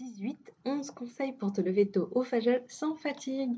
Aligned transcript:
18, 0.00 0.52
11 0.64 0.90
conseils 0.92 1.32
pour 1.32 1.52
te 1.52 1.60
lever 1.60 1.90
tôt 1.90 2.08
au 2.12 2.22
Fajr 2.22 2.60
sans 2.68 2.94
fatigue. 2.94 3.50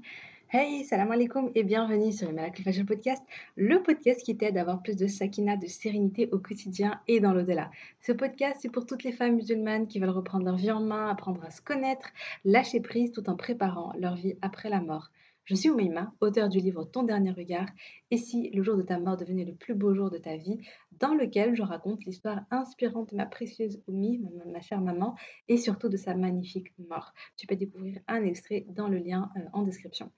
Hey, 0.51 0.85
salam 0.85 1.13
alaikum 1.13 1.51
et 1.55 1.63
bienvenue 1.63 2.13
sur 2.13 2.29
le 2.29 2.35
Malak 2.35 2.61
Fajr 2.63 2.85
Podcast, 2.85 3.23
le 3.57 3.83
podcast 3.83 4.25
qui 4.25 4.37
t'aide 4.37 4.57
à 4.57 4.63
avoir 4.63 4.83
plus 4.83 4.97
de 4.97 5.07
sakina, 5.07 5.57
de 5.57 5.67
sérénité 5.67 6.29
au 6.33 6.39
quotidien 6.39 7.01
et 7.07 7.21
dans 7.21 7.33
l'au-delà. 7.33 7.71
Ce 8.01 8.13
podcast, 8.13 8.59
c'est 8.61 8.69
pour 8.69 8.87
toutes 8.87 9.05
les 9.05 9.13
femmes 9.13 9.37
musulmanes 9.37 9.87
qui 9.87 10.01
veulent 10.01 10.11
reprendre 10.11 10.45
leur 10.45 10.57
vie 10.57 10.73
en 10.73 10.81
main, 10.81 11.09
apprendre 11.09 11.45
à 11.45 11.51
se 11.51 11.61
connaître, 11.61 12.09
lâcher 12.45 12.81
prise 12.81 13.13
tout 13.13 13.31
en 13.31 13.37
préparant 13.37 13.93
leur 13.99 14.17
vie 14.17 14.35
après 14.43 14.69
la 14.69 14.81
mort. 14.81 15.11
Je 15.45 15.55
suis 15.55 15.71
Oumaima, 15.71 16.13
auteur 16.21 16.49
du 16.49 16.59
livre 16.59 16.85
Ton 16.85 17.03
dernier 17.03 17.33
regard, 17.33 17.67
et 18.11 18.17
si 18.17 18.51
le 18.51 18.63
jour 18.63 18.77
de 18.77 18.83
ta 18.83 18.99
mort 18.99 19.17
devenait 19.17 19.45
le 19.45 19.55
plus 19.55 19.75
beau 19.75 19.95
jour 19.95 20.11
de 20.11 20.19
ta 20.19 20.37
vie, 20.37 20.59
dans 21.01 21.15
lequel 21.15 21.57
je 21.57 21.63
raconte 21.63 22.05
l'histoire 22.05 22.43
inspirante 22.51 23.11
de 23.11 23.17
ma 23.17 23.27
précieuse 23.27 23.83
Oumi, 23.89 24.21
ma, 24.47 24.61
chère 24.61 24.81
maman, 24.81 25.17
et 25.49 25.57
surtout 25.57 25.89
de 25.89 25.97
sa 25.97 26.15
magnifique 26.15 26.73
mort. 26.79 27.13
Tu 27.37 27.47
peux 27.47 27.57
découvrir 27.57 27.99
un 28.07 28.23
extrait 28.25 28.67
dans 28.69 28.89
le 28.89 28.99
lien 28.99 29.31
euh, 29.37 29.41
en 29.53 29.63
description. 29.63 30.11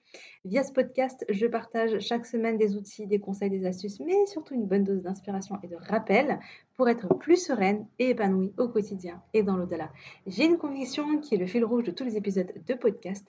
Via 0.45 0.63
ce 0.63 0.71
podcast, 0.71 1.25
je 1.29 1.47
partage 1.47 1.99
chaque 1.99 2.25
semaine 2.25 2.57
des 2.57 2.75
outils, 2.75 3.07
des 3.07 3.19
conseils, 3.19 3.49
des 3.49 3.65
astuces, 3.65 3.99
mais 4.01 4.25
surtout 4.27 4.53
une 4.53 4.67
bonne 4.67 4.83
dose 4.83 5.01
d'inspiration 5.01 5.57
et 5.63 5.67
de 5.67 5.77
rappel 5.77 6.39
pour 6.75 6.89
être 6.89 7.07
plus 7.17 7.37
sereine 7.37 7.87
et 7.97 8.09
épanouie 8.09 8.53
au 8.57 8.67
quotidien 8.67 9.21
et 9.33 9.43
dans 9.43 9.57
l'au-delà. 9.57 9.91
J'ai 10.27 10.45
une 10.45 10.57
conviction 10.57 11.19
qui 11.19 11.35
est 11.35 11.37
le 11.37 11.47
fil 11.47 11.63
rouge 11.63 11.85
de 11.85 11.91
tous 11.91 12.03
les 12.03 12.17
épisodes 12.17 12.51
de 12.67 12.73
podcast 12.73 13.25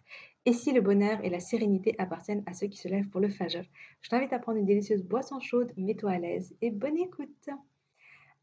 et 0.46 0.52
si 0.52 0.72
le 0.72 0.80
bonheur 0.80 1.24
et 1.24 1.30
la 1.30 1.40
sérénité 1.40 1.94
appartiennent 1.98 2.42
à 2.46 2.52
ceux 2.52 2.66
qui 2.66 2.76
se 2.76 2.88
lèvent 2.88 3.08
pour 3.08 3.20
le 3.20 3.28
fajr? 3.28 3.64
Je 4.02 4.10
t'invite 4.10 4.32
à 4.32 4.38
prendre 4.38 4.58
une 4.58 4.66
délicieuse 4.66 5.02
boisson 5.02 5.40
chaude, 5.40 5.72
mets-toi 5.76 6.10
à 6.10 6.18
l'aise 6.18 6.54
et 6.60 6.70
bonne 6.70 6.98
écoute. 6.98 7.48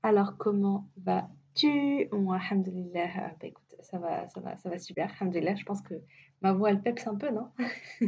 Alors, 0.01 0.35
comment 0.37 0.89
vas-tu? 0.97 2.07
Moi, 2.11 2.37
alhamdoulilah, 2.37 3.03
euh, 3.03 3.27
bah, 3.39 3.47
écoute, 3.47 3.75
ça 3.81 3.99
va, 3.99 4.27
ça 4.29 4.41
va, 4.41 4.57
ça 4.57 4.69
va 4.69 4.79
super, 4.79 5.13
alhamdoulilah. 5.19 5.55
Je 5.55 5.63
pense 5.63 5.81
que 5.81 5.93
ma 6.41 6.53
voix, 6.53 6.71
elle 6.71 6.81
peps 6.81 7.05
un 7.05 7.15
peu, 7.15 7.29
non? 7.29 7.49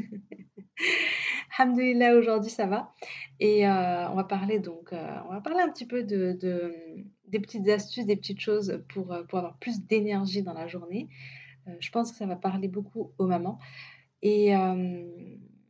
Alhamdulillah, 1.60 2.16
aujourd'hui, 2.16 2.50
ça 2.50 2.66
va. 2.66 2.96
Et 3.40 3.68
euh, 3.68 4.10
on 4.10 4.16
va 4.16 4.24
parler 4.24 4.58
donc, 4.58 4.92
euh, 4.92 5.18
on 5.28 5.34
va 5.34 5.42
parler 5.42 5.60
un 5.62 5.70
petit 5.70 5.86
peu 5.86 6.04
de, 6.04 6.36
des 7.28 7.40
petites 7.40 7.70
astuces, 7.70 8.08
des 8.08 8.16
petites 8.16 8.40
choses 8.40 8.84
pour, 8.90 9.16
pour 9.30 9.38
avoir 9.38 9.58
plus 9.60 9.86
d'énergie 9.86 10.42
dans 10.42 10.54
la 10.54 10.66
journée. 10.66 11.10
Euh, 11.68 11.76
je 11.80 11.92
pense 11.92 12.12
que 12.12 12.18
ça 12.18 12.26
va 12.26 12.36
parler 12.36 12.68
beaucoup 12.68 13.12
aux 13.18 13.28
mamans. 13.28 13.60
Et 14.22 14.56
euh, 14.56 15.06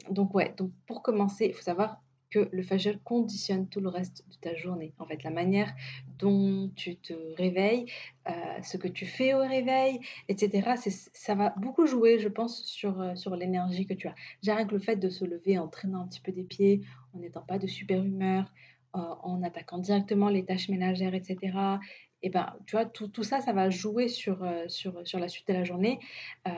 donc, 0.10 0.34
ouais, 0.36 0.54
donc 0.58 0.72
pour 0.86 1.02
commencer, 1.02 1.48
il 1.48 1.54
faut 1.54 1.62
savoir 1.62 2.02
que 2.30 2.50
le 2.52 2.64
fajr 2.64 2.98
conditionne 3.04 3.68
tout 3.68 3.80
le 3.80 3.90
reste 3.90 4.26
de 4.28 4.36
ta 4.38 4.56
journée. 4.56 4.94
En 4.98 5.06
fait, 5.06 5.24
la 5.24 5.30
manière 5.30 5.72
dont 6.18 6.72
tu 6.76 6.96
te 6.96 7.14
réveilles, 7.38 7.86
euh, 8.28 8.32
ce 8.64 8.78
que 8.78 8.88
tu 8.88 9.06
fais 9.06 9.36
au 9.36 9.42
réveil, 9.42 10.00
etc., 10.30 10.74
ça 11.14 11.36
va 11.36 11.54
beaucoup 11.58 11.86
jouer, 11.86 12.18
je 12.18 12.30
pense, 12.30 12.64
sur, 12.64 13.16
sur 13.16 13.36
l'énergie 13.36 13.86
que 13.86 13.94
tu 13.94 14.08
as. 14.08 14.16
J'ai 14.42 14.52
rien 14.52 14.66
que 14.66 14.74
le 14.74 14.80
fait 14.80 14.96
de 14.96 15.10
se 15.10 15.26
lever 15.26 15.60
en 15.60 15.68
traînant 15.68 16.02
un 16.02 16.08
petit 16.08 16.22
peu 16.22 16.32
des 16.32 16.44
pieds, 16.44 16.82
en 17.14 17.20
n'étant 17.20 17.44
pas 17.44 17.60
de 17.60 17.68
super 17.68 18.04
humeur, 18.04 18.52
en 18.94 19.42
attaquant 19.44 19.80
directement 19.80 20.30
les 20.30 20.46
tâches 20.46 20.70
ménagères, 20.70 21.16
etc 21.16 21.80
et 22.24 22.30
ben, 22.30 22.56
tu 22.66 22.78
vois, 22.78 22.86
tout, 22.86 23.10
tout, 23.10 23.24
ça, 23.24 23.42
ça 23.42 23.52
va 23.52 23.70
jouer 23.70 24.08
sur, 24.08 24.44
euh, 24.44 24.64
sur, 24.70 25.06
sur 25.06 25.20
la 25.20 25.28
suite 25.28 25.46
de 25.50 25.54
la 25.54 25.66
journée. 25.66 26.00
Euh, 26.48 26.52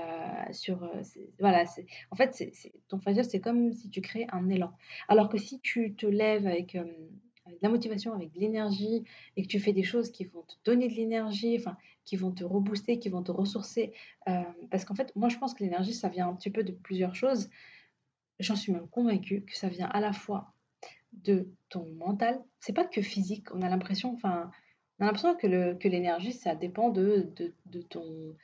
sur, 0.52 0.83
euh, 0.83 1.02
voilà, 1.39 1.66
en 2.11 2.16
fait, 2.16 2.35
c'est 2.35 2.72
ton 2.88 2.99
fajr, 2.99 3.25
c'est 3.25 3.41
comme 3.41 3.73
si 3.73 3.89
tu 3.89 3.99
crées 3.99 4.27
un 4.31 4.47
élan. 4.47 4.72
Alors 5.07 5.27
que 5.27 5.39
si 5.39 5.59
tu 5.59 5.95
te 5.95 6.05
lèves 6.05 6.45
avec, 6.45 6.75
avec 6.75 7.55
de 7.55 7.63
la 7.63 7.69
motivation, 7.69 8.13
avec 8.13 8.31
de 8.31 8.39
l'énergie, 8.39 9.03
et 9.35 9.41
que 9.41 9.47
tu 9.47 9.59
fais 9.59 9.73
des 9.73 9.81
choses 9.81 10.11
qui 10.11 10.25
vont 10.25 10.44
te 10.44 10.53
donner 10.66 10.88
de 10.88 10.94
l'énergie, 10.94 11.57
enfin, 11.57 11.77
qui 12.05 12.16
vont 12.16 12.31
te 12.31 12.44
rebooster, 12.44 13.00
qui 13.00 13.09
vont 13.09 13.23
te 13.23 13.31
ressourcer, 13.31 13.91
parce 14.69 14.85
qu'en 14.85 14.95
fait, 14.95 15.11
moi, 15.16 15.29
je 15.29 15.38
pense 15.38 15.55
que 15.55 15.63
l'énergie, 15.63 15.95
ça 15.95 16.09
vient 16.09 16.27
un 16.27 16.35
petit 16.35 16.52
peu 16.52 16.63
de 16.63 16.73
plusieurs 16.73 17.16
choses. 17.16 17.50
J'en 18.39 18.55
suis 18.55 18.72
même 18.72 18.88
convaincue 18.88 19.41
que 19.41 19.55
ça 19.55 19.69
vient 19.69 19.88
à 19.88 20.00
la 20.00 20.13
fois 20.13 20.53
de 21.13 21.50
ton 21.69 21.88
mental. 21.94 22.44
C'est 22.59 22.73
pas 22.73 22.85
que 22.85 23.01
physique. 23.01 23.47
On 23.53 23.61
a 23.61 23.69
l'impression, 23.69 24.13
enfin, 24.13 24.51
on 25.00 25.03
a 25.03 25.07
l'impression 25.07 25.35
que 25.35 25.88
l'énergie, 25.88 26.31
ça 26.31 26.56
dépend 26.56 26.89
de, 26.89 27.29
de, 27.66 27.81
ton, 27.81 28.35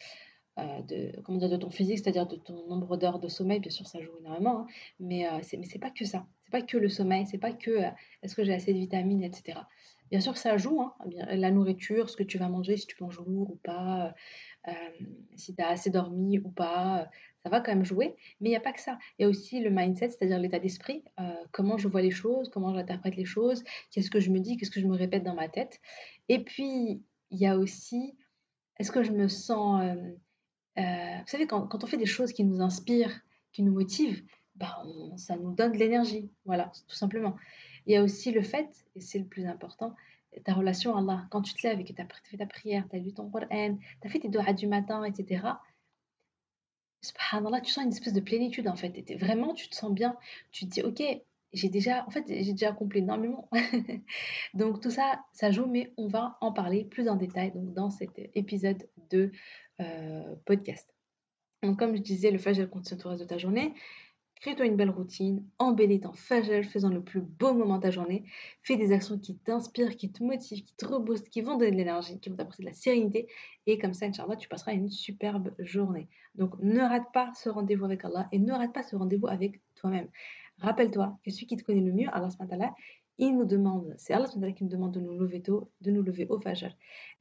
euh, 0.59 0.81
de, 0.81 1.21
comment 1.21 1.37
dire, 1.37 1.49
de 1.49 1.57
ton 1.57 1.69
physique, 1.69 1.99
c'est-à-dire 1.99 2.27
de 2.27 2.35
ton 2.35 2.67
nombre 2.67 2.97
d'heures 2.97 3.19
de 3.19 3.29
sommeil. 3.29 3.59
Bien 3.59 3.71
sûr, 3.71 3.87
ça 3.87 4.01
joue 4.01 4.11
énormément, 4.19 4.61
hein, 4.61 4.67
mais 4.99 5.27
euh, 5.27 5.41
ce 5.43 5.55
n'est 5.55 5.79
pas 5.79 5.91
que 5.91 6.05
ça. 6.05 6.25
C'est 6.43 6.51
pas 6.51 6.61
que 6.61 6.77
le 6.77 6.89
sommeil, 6.89 7.25
c'est 7.25 7.37
pas 7.37 7.53
que 7.53 7.71
euh, 7.71 7.89
est-ce 8.21 8.35
que 8.35 8.43
j'ai 8.43 8.53
assez 8.53 8.73
de 8.73 8.79
vitamines, 8.79 9.23
etc. 9.23 9.59
Bien 10.09 10.19
sûr, 10.19 10.37
ça 10.37 10.57
joue. 10.57 10.81
Hein, 10.81 10.93
la 11.29 11.51
nourriture, 11.51 12.09
ce 12.09 12.17
que 12.17 12.23
tu 12.23 12.37
vas 12.37 12.49
manger, 12.49 12.75
si 12.75 12.85
tu 12.85 13.01
manges 13.01 13.19
lourd 13.19 13.51
ou 13.51 13.55
pas, 13.63 14.13
si 15.35 15.55
tu 15.55 15.61
as 15.61 15.69
assez 15.69 15.89
dormi 15.89 16.39
ou 16.39 16.49
pas, 16.49 17.09
ça 17.43 17.49
va 17.49 17.61
quand 17.61 17.73
même 17.73 17.85
jouer. 17.85 18.15
Mais 18.39 18.49
il 18.49 18.51
n'y 18.51 18.57
a 18.57 18.61
pas 18.61 18.73
que 18.73 18.81
ça. 18.81 18.97
Il 19.17 19.23
y 19.23 19.25
a 19.25 19.29
aussi 19.29 19.59
le 19.59 19.69
mindset, 19.69 20.09
c'est-à-dire 20.09 20.39
l'état 20.39 20.59
d'esprit, 20.59 21.03
euh, 21.19 21.33
comment 21.51 21.77
je 21.77 21.87
vois 21.87 22.01
les 22.01 22.11
choses, 22.11 22.49
comment 22.49 22.73
j'interprète 22.73 23.15
les 23.15 23.25
choses, 23.25 23.63
qu'est-ce 23.91 24.11
que 24.11 24.19
je 24.19 24.29
me 24.29 24.39
dis, 24.39 24.57
qu'est-ce 24.57 24.71
que 24.71 24.79
je 24.79 24.87
me 24.87 24.95
répète 24.95 25.23
dans 25.23 25.35
ma 25.35 25.49
tête. 25.49 25.79
Et 26.29 26.43
puis, 26.43 27.03
il 27.31 27.39
y 27.39 27.47
a 27.47 27.57
aussi, 27.57 28.15
est-ce 28.77 28.91
que 28.91 29.03
je 29.03 29.11
me 29.11 29.27
sens... 29.27 29.81
Euh, 29.83 29.95
euh, 30.77 31.17
vous 31.19 31.27
savez, 31.27 31.47
quand, 31.47 31.83
on 31.83 31.87
fait 31.87 31.97
des 31.97 32.05
choses 32.05 32.31
qui 32.31 32.43
nous 32.43 32.61
inspirent, 32.61 33.21
qui 33.51 33.63
nous 33.63 33.73
motivent, 33.73 34.23
bah, 34.55 34.83
ça 35.17 35.35
nous 35.35 35.53
donne 35.53 35.73
de 35.73 35.77
l'énergie. 35.77 36.29
Voilà, 36.45 36.71
tout 36.87 36.95
simplement. 36.95 37.35
Il 37.87 37.93
y 37.93 37.97
a 37.97 38.03
aussi 38.03 38.31
le 38.31 38.43
fait, 38.43 38.85
et 38.95 39.01
c'est 39.01 39.19
le 39.19 39.25
plus 39.25 39.47
important, 39.47 39.95
ta 40.43 40.53
relation 40.53 40.95
à 40.95 40.99
Allah. 40.99 41.25
Quand 41.29 41.41
tu 41.41 41.53
te 41.53 41.65
lèves 41.67 41.79
et 41.79 41.83
que 41.83 41.93
tu 41.93 42.01
as 42.01 42.07
fait 42.23 42.37
ta 42.37 42.45
prière, 42.45 42.85
tu 42.89 42.95
as 42.95 42.99
lu 42.99 43.13
ton 43.13 43.29
Coran, 43.29 43.77
tu 44.01 44.07
as 44.07 44.09
fait 44.09 44.19
tes 44.19 44.29
doigts 44.29 44.53
du 44.53 44.67
matin, 44.67 45.03
etc 45.03 45.41
subhanallah, 47.01 47.61
tu 47.61 47.71
sens 47.71 47.85
une 47.85 47.91
espèce 47.91 48.13
de 48.13 48.19
plénitude 48.19 48.67
en 48.67 48.75
fait. 48.75 49.15
Vraiment, 49.17 49.53
tu 49.53 49.67
te 49.69 49.75
sens 49.75 49.91
bien. 49.91 50.15
Tu 50.51 50.65
te 50.65 50.71
dis, 50.71 50.81
ok, 50.81 51.01
j'ai 51.53 51.69
déjà, 51.69 52.05
en 52.07 52.11
fait, 52.11 52.23
j'ai 52.27 52.51
déjà 52.51 52.69
accompli 52.69 52.99
énormément. 52.99 53.49
donc 54.53 54.81
tout 54.81 54.91
ça, 54.91 55.23
ça 55.33 55.51
joue, 55.51 55.65
mais 55.65 55.93
on 55.97 56.07
va 56.07 56.37
en 56.41 56.51
parler 56.51 56.85
plus 56.85 57.09
en 57.09 57.15
détail 57.15 57.51
donc, 57.51 57.73
dans 57.73 57.89
cet 57.89 58.11
épisode 58.35 58.87
de 59.09 59.31
euh, 59.79 60.35
podcast. 60.45 60.93
Donc 61.63 61.77
comme 61.77 61.95
je 61.95 62.01
disais, 62.01 62.31
le 62.31 62.37
fajr 62.37 62.69
contient 62.69 62.97
tout 62.97 63.07
le 63.07 63.11
reste 63.11 63.23
de 63.23 63.27
ta 63.27 63.37
journée. 63.37 63.73
Crée-toi 64.41 64.65
une 64.65 64.75
belle 64.75 64.89
routine, 64.89 65.45
embellis 65.59 65.99
ton 65.99 66.13
fajr, 66.13 66.65
faisant 66.65 66.89
le 66.89 67.03
plus 67.03 67.21
beau 67.21 67.53
moment 67.53 67.77
de 67.77 67.83
ta 67.83 67.91
journée. 67.91 68.23
Fais 68.63 68.75
des 68.75 68.91
actions 68.91 69.19
qui 69.19 69.37
t'inspirent, 69.37 69.95
qui 69.95 70.11
te 70.11 70.23
motivent, 70.23 70.63
qui 70.63 70.75
te 70.75 70.85
reboostent, 70.85 71.29
qui 71.29 71.41
vont 71.41 71.57
donner 71.57 71.69
de 71.69 71.77
l'énergie, 71.77 72.19
qui 72.19 72.29
vont 72.29 72.35
t'apporter 72.35 72.63
de 72.63 72.67
la 72.67 72.73
sérénité. 72.73 73.27
Et 73.67 73.77
comme 73.77 73.93
ça, 73.93 74.07
Inch'Allah, 74.07 74.35
tu 74.35 74.49
passeras 74.49 74.73
une 74.73 74.89
superbe 74.89 75.53
journée. 75.59 76.09
Donc 76.33 76.57
ne 76.59 76.79
rate 76.79 77.11
pas 77.13 77.31
ce 77.35 77.49
rendez-vous 77.49 77.85
avec 77.85 78.03
Allah 78.03 78.27
et 78.31 78.39
ne 78.39 78.51
rate 78.51 78.73
pas 78.73 78.81
ce 78.81 78.95
rendez-vous 78.95 79.27
avec 79.27 79.61
toi-même. 79.75 80.07
Rappelle-toi 80.57 81.19
que 81.23 81.29
celui 81.29 81.45
qui 81.45 81.55
te 81.55 81.63
connaît 81.63 81.81
le 81.81 81.93
mieux, 81.93 82.07
Allah 82.11 82.29
il 83.19 83.37
nous 83.37 83.45
demande, 83.45 83.93
c'est 83.97 84.13
Allah 84.13 84.27
qui 84.27 84.63
nous 84.63 84.69
demande 84.69 84.93
de 84.93 84.99
nous 84.99 85.19
lever 85.19 85.43
tôt, 85.43 85.69
de 85.81 85.91
nous 85.91 86.01
lever 86.01 86.25
au 86.27 86.39
fajr. 86.39 86.75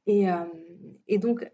Euh, 0.09 0.45
et 1.07 1.19
donc, 1.19 1.47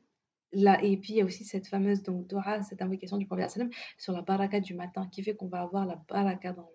Et 0.53 0.97
puis 0.97 1.13
il 1.13 1.16
y 1.18 1.22
a 1.22 1.25
aussi 1.25 1.44
cette 1.44 1.68
fameuse 1.68 2.03
donc 2.03 2.28
Dora, 2.28 2.63
cette 2.63 2.81
invocation 2.81 3.18
du 3.18 3.25
prophète 3.25 3.59
sur 3.97 4.13
la 4.13 4.22
baraka 4.22 4.59
du 4.59 4.74
matin 4.74 5.08
qui 5.12 5.24
fait 5.24 5.35
qu'on 5.35 5.47
va 5.47 5.62
avoir 5.62 5.85
la 5.85 6.02
baraka 6.08 6.53
dans, 6.53 6.69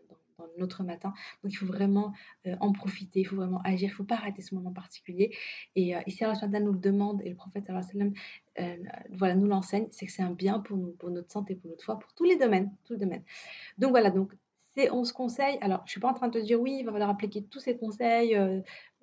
notre 0.58 0.82
matin. 0.82 1.12
Donc 1.42 1.52
il 1.52 1.56
faut 1.56 1.66
vraiment 1.66 2.12
euh, 2.46 2.56
en 2.60 2.72
profiter, 2.72 3.20
il 3.20 3.24
faut 3.24 3.36
vraiment 3.36 3.60
agir, 3.62 3.88
il 3.88 3.92
ne 3.92 3.96
faut 3.96 4.04
pas 4.04 4.16
rater 4.16 4.42
ce 4.42 4.54
moment 4.54 4.72
particulier. 4.72 5.34
Et 5.76 5.96
euh, 5.96 6.00
ici 6.06 6.24
Allah 6.24 6.60
nous 6.60 6.72
le 6.72 6.78
demande 6.78 7.22
et 7.24 7.30
le 7.30 7.36
prophète 7.36 7.70
euh, 7.70 8.76
voilà, 9.12 9.34
nous 9.34 9.46
l'enseigne, 9.46 9.86
c'est 9.92 10.06
que 10.06 10.12
c'est 10.12 10.22
un 10.22 10.32
bien 10.32 10.60
pour 10.60 10.76
nous, 10.76 10.92
pour 10.92 11.10
notre 11.10 11.30
santé, 11.30 11.54
pour 11.54 11.70
notre 11.70 11.84
foi, 11.84 11.98
pour 11.98 12.12
tous 12.14 12.24
les 12.24 12.36
domaines, 12.36 12.70
tous 12.84 12.94
les 12.94 12.98
domaines. 12.98 13.24
Donc 13.78 13.90
voilà, 13.90 14.10
donc 14.10 14.32
c'est 14.76 14.90
11 14.90 15.12
conseils. 15.12 15.58
Alors 15.60 15.78
je 15.80 15.84
ne 15.84 15.90
suis 15.90 16.00
pas 16.00 16.08
en 16.08 16.14
train 16.14 16.28
de 16.28 16.38
te 16.38 16.44
dire 16.44 16.60
oui, 16.60 16.78
il 16.80 16.84
va 16.84 16.92
falloir 16.92 17.10
appliquer 17.10 17.44
tous 17.44 17.60
ces 17.60 17.76
conseils 17.76 18.36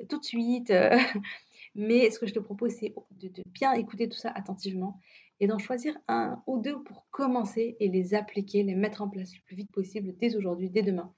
tout 0.07 0.19
de 0.19 0.25
suite. 0.25 0.74
Mais 1.75 2.09
ce 2.09 2.19
que 2.19 2.28
je 2.28 2.34
te 2.34 2.40
propose, 2.40 2.72
c'est 2.72 2.94
de, 3.12 3.44
bien 3.47 3.74
écouter 3.74 4.09
tout 4.09 4.18
ça 4.18 4.31
attentivement 4.31 5.00
et 5.40 5.47
d'en 5.47 5.57
choisir 5.57 5.97
un 6.07 6.42
ou 6.48 6.60
deux 6.60 6.81
pour 6.83 7.07
commencer 7.12 7.77
et 7.80 7.88
les 7.88 8.13
appliquer, 8.13 8.63
les 8.63 8.75
mettre 8.75 9.01
en 9.01 9.10
place 9.10 9.33
le 9.36 9.42
plus 9.45 9.56
vite 9.56 9.71
possible 9.71 10.16
dès 10.18 10.36
aujourd'hui, 10.36 10.69
dès 10.69 10.81
demain. 10.81 11.13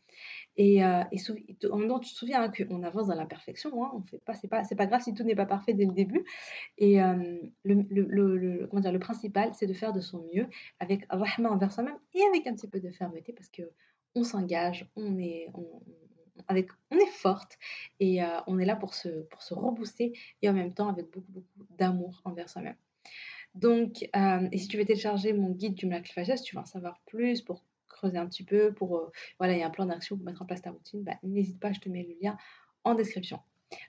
Et, 0.57 0.83
euh, 0.83 1.03
en 1.71 1.77
même 1.77 1.87
temps, 1.87 1.99
tu 1.99 2.11
te 2.11 2.17
souviens 2.17 2.43
hein, 2.43 2.51
qu'on 2.51 2.83
avance 2.83 3.07
dans 3.07 3.15
l'imperfection. 3.15 3.83
Hein, 3.83 3.91
on 3.95 4.01
fait 4.01 4.19
pas, 4.19 4.33
c'est 4.33 4.47
pas, 4.47 4.63
pas 4.63 4.85
grave 4.85 5.01
si 5.01 5.13
tout 5.13 5.23
n'est 5.23 5.35
pas 5.35 5.45
parfait 5.45 5.73
dès 5.73 5.85
le 5.85 5.93
début. 5.93 6.23
Et 6.77 7.01
euh, 7.01 7.39
le, 7.63 8.67
comment 8.67 8.81
dire, 8.81 8.91
le 8.91 8.99
principal, 8.99 9.51
c'est 9.53 9.67
de 9.67 9.73
faire 9.73 9.93
de 9.93 10.01
son 10.01 10.27
mieux 10.33 10.47
avec 10.79 11.05
rahma 11.09 11.49
envers 11.49 11.71
soi-même 11.71 11.97
et 12.13 12.21
avec 12.23 12.45
un 12.47 12.53
petit 12.53 12.67
peu 12.67 12.79
de 12.79 12.91
fermeté 12.91 13.33
parce 13.33 13.49
que 13.49 13.63
on 14.13 14.23
s'engage, 14.23 14.89
on 14.95 15.17
est, 15.17 15.47
avec, 16.47 16.69
forte 17.11 17.57
et 17.99 18.23
euh, 18.23 18.39
on 18.47 18.59
est 18.59 18.65
là 18.65 18.75
pour 18.75 18.93
se, 18.93 19.09
pour 19.09 19.41
se 19.43 19.53
rebooster 19.53 20.13
et 20.41 20.49
en 20.49 20.53
même 20.53 20.73
temps 20.73 20.89
avec 20.89 21.11
beaucoup, 21.11 21.31
beaucoup 21.31 21.65
d'amour 21.77 22.21
envers 22.25 22.49
soi-même. 22.49 22.77
Donc, 23.53 24.07
euh, 24.15 24.47
et 24.51 24.57
si 24.57 24.67
tu 24.67 24.77
veux 24.77 24.85
télécharger 24.85 25.33
mon 25.33 25.49
guide 25.51 25.75
du 25.75 25.85
Miracle 25.85 26.13
tu 26.43 26.55
veux 26.55 26.61
en 26.61 26.65
savoir 26.65 27.01
plus 27.05 27.41
pour 27.41 27.63
creuser 27.89 28.17
un 28.17 28.27
petit 28.27 28.43
peu, 28.45 28.73
pour, 28.73 28.97
euh, 28.97 29.11
voilà, 29.37 29.53
il 29.53 29.59
y 29.59 29.63
a 29.63 29.67
un 29.67 29.71
plan 29.71 29.85
d'action 29.85 30.15
pour 30.15 30.25
mettre 30.25 30.41
en 30.41 30.45
place 30.45 30.61
ta 30.61 30.71
routine, 30.71 31.03
bah, 31.03 31.17
n'hésite 31.23 31.59
pas, 31.59 31.73
je 31.73 31.79
te 31.79 31.89
mets 31.89 32.03
le 32.03 32.15
lien 32.21 32.37
en 32.83 32.95
description. 32.95 33.39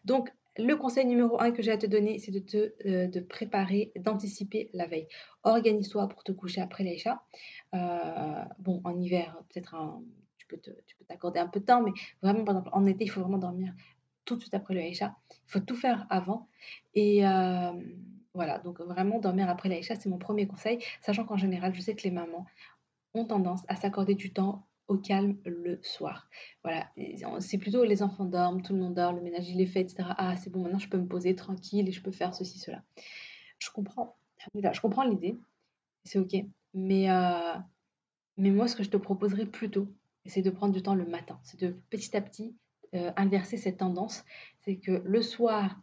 Donc, 0.04 0.32
Le 0.58 0.76
conseil 0.76 1.06
numéro 1.06 1.40
un 1.40 1.50
que 1.50 1.62
j'ai 1.62 1.72
à 1.72 1.78
te 1.78 1.86
donner, 1.86 2.18
c'est 2.18 2.30
de 2.30 2.38
te 2.38 3.06
de 3.06 3.20
préparer, 3.20 3.90
d'anticiper 3.96 4.68
la 4.74 4.86
veille. 4.86 5.08
Organise-toi 5.44 6.08
pour 6.08 6.24
te 6.24 6.32
coucher 6.32 6.60
après 6.60 6.84
l'Aïcha. 6.84 7.22
Euh, 7.74 8.44
bon, 8.58 8.82
en 8.84 9.00
hiver, 9.00 9.42
peut-être 9.48 9.74
tu 10.60 10.96
peux 10.96 11.04
t'accorder 11.04 11.40
un 11.40 11.48
peu 11.48 11.60
de 11.60 11.64
temps, 11.64 11.82
mais 11.82 11.92
vraiment, 12.22 12.44
par 12.44 12.56
exemple, 12.56 12.70
en 12.72 12.86
été, 12.86 13.04
il 13.04 13.08
faut 13.08 13.20
vraiment 13.20 13.38
dormir 13.38 13.72
tout 14.24 14.36
de 14.36 14.40
suite 14.40 14.54
après 14.54 14.74
le 14.74 14.82
Il 14.82 15.10
faut 15.46 15.60
tout 15.60 15.76
faire 15.76 16.06
avant. 16.10 16.48
Et 16.94 17.26
euh, 17.26 17.72
voilà, 18.34 18.58
donc 18.58 18.80
vraiment 18.80 19.18
dormir 19.18 19.48
après 19.48 19.68
l'Aïcha, 19.68 19.94
c'est 19.96 20.08
mon 20.08 20.18
premier 20.18 20.46
conseil, 20.46 20.78
sachant 21.00 21.24
qu'en 21.24 21.36
général, 21.36 21.74
je 21.74 21.80
sais 21.80 21.94
que 21.94 22.02
les 22.02 22.10
mamans 22.10 22.46
ont 23.14 23.24
tendance 23.24 23.62
à 23.68 23.76
s'accorder 23.76 24.14
du 24.14 24.32
temps 24.32 24.66
au 24.88 24.96
calme 24.96 25.38
le 25.44 25.80
soir. 25.82 26.28
Voilà, 26.62 26.90
c'est 27.40 27.58
plutôt 27.58 27.84
les 27.84 28.02
enfants 28.02 28.24
dorment, 28.24 28.62
tout 28.62 28.72
le 28.72 28.80
monde 28.80 28.94
dort, 28.94 29.12
le 29.12 29.20
ménage 29.20 29.48
il 29.48 29.60
est 29.60 29.66
fait, 29.66 29.80
etc. 29.80 30.08
Ah, 30.16 30.36
c'est 30.36 30.50
bon, 30.50 30.62
maintenant 30.62 30.78
je 30.78 30.88
peux 30.88 30.98
me 30.98 31.06
poser 31.06 31.34
tranquille 31.34 31.88
et 31.88 31.92
je 31.92 32.02
peux 32.02 32.10
faire 32.10 32.34
ceci, 32.34 32.58
cela. 32.58 32.82
Je 33.58 33.70
comprends, 33.70 34.16
je 34.54 34.80
comprends 34.80 35.04
l'idée, 35.04 35.38
c'est 36.04 36.18
ok. 36.18 36.34
Mais, 36.74 37.10
euh, 37.10 37.54
mais 38.36 38.50
moi, 38.50 38.66
ce 38.66 38.76
que 38.76 38.82
je 38.82 38.90
te 38.90 38.96
proposerais 38.96 39.46
plutôt, 39.46 39.88
c'est 40.26 40.42
de 40.42 40.50
prendre 40.50 40.74
du 40.74 40.82
temps 40.82 40.94
le 40.94 41.06
matin. 41.06 41.38
C'est 41.42 41.60
de 41.60 41.76
petit 41.90 42.16
à 42.16 42.20
petit 42.20 42.56
euh, 42.94 43.12
inverser 43.16 43.56
cette 43.56 43.78
tendance. 43.78 44.24
C'est 44.64 44.76
que 44.76 45.02
le 45.04 45.22
soir, 45.22 45.80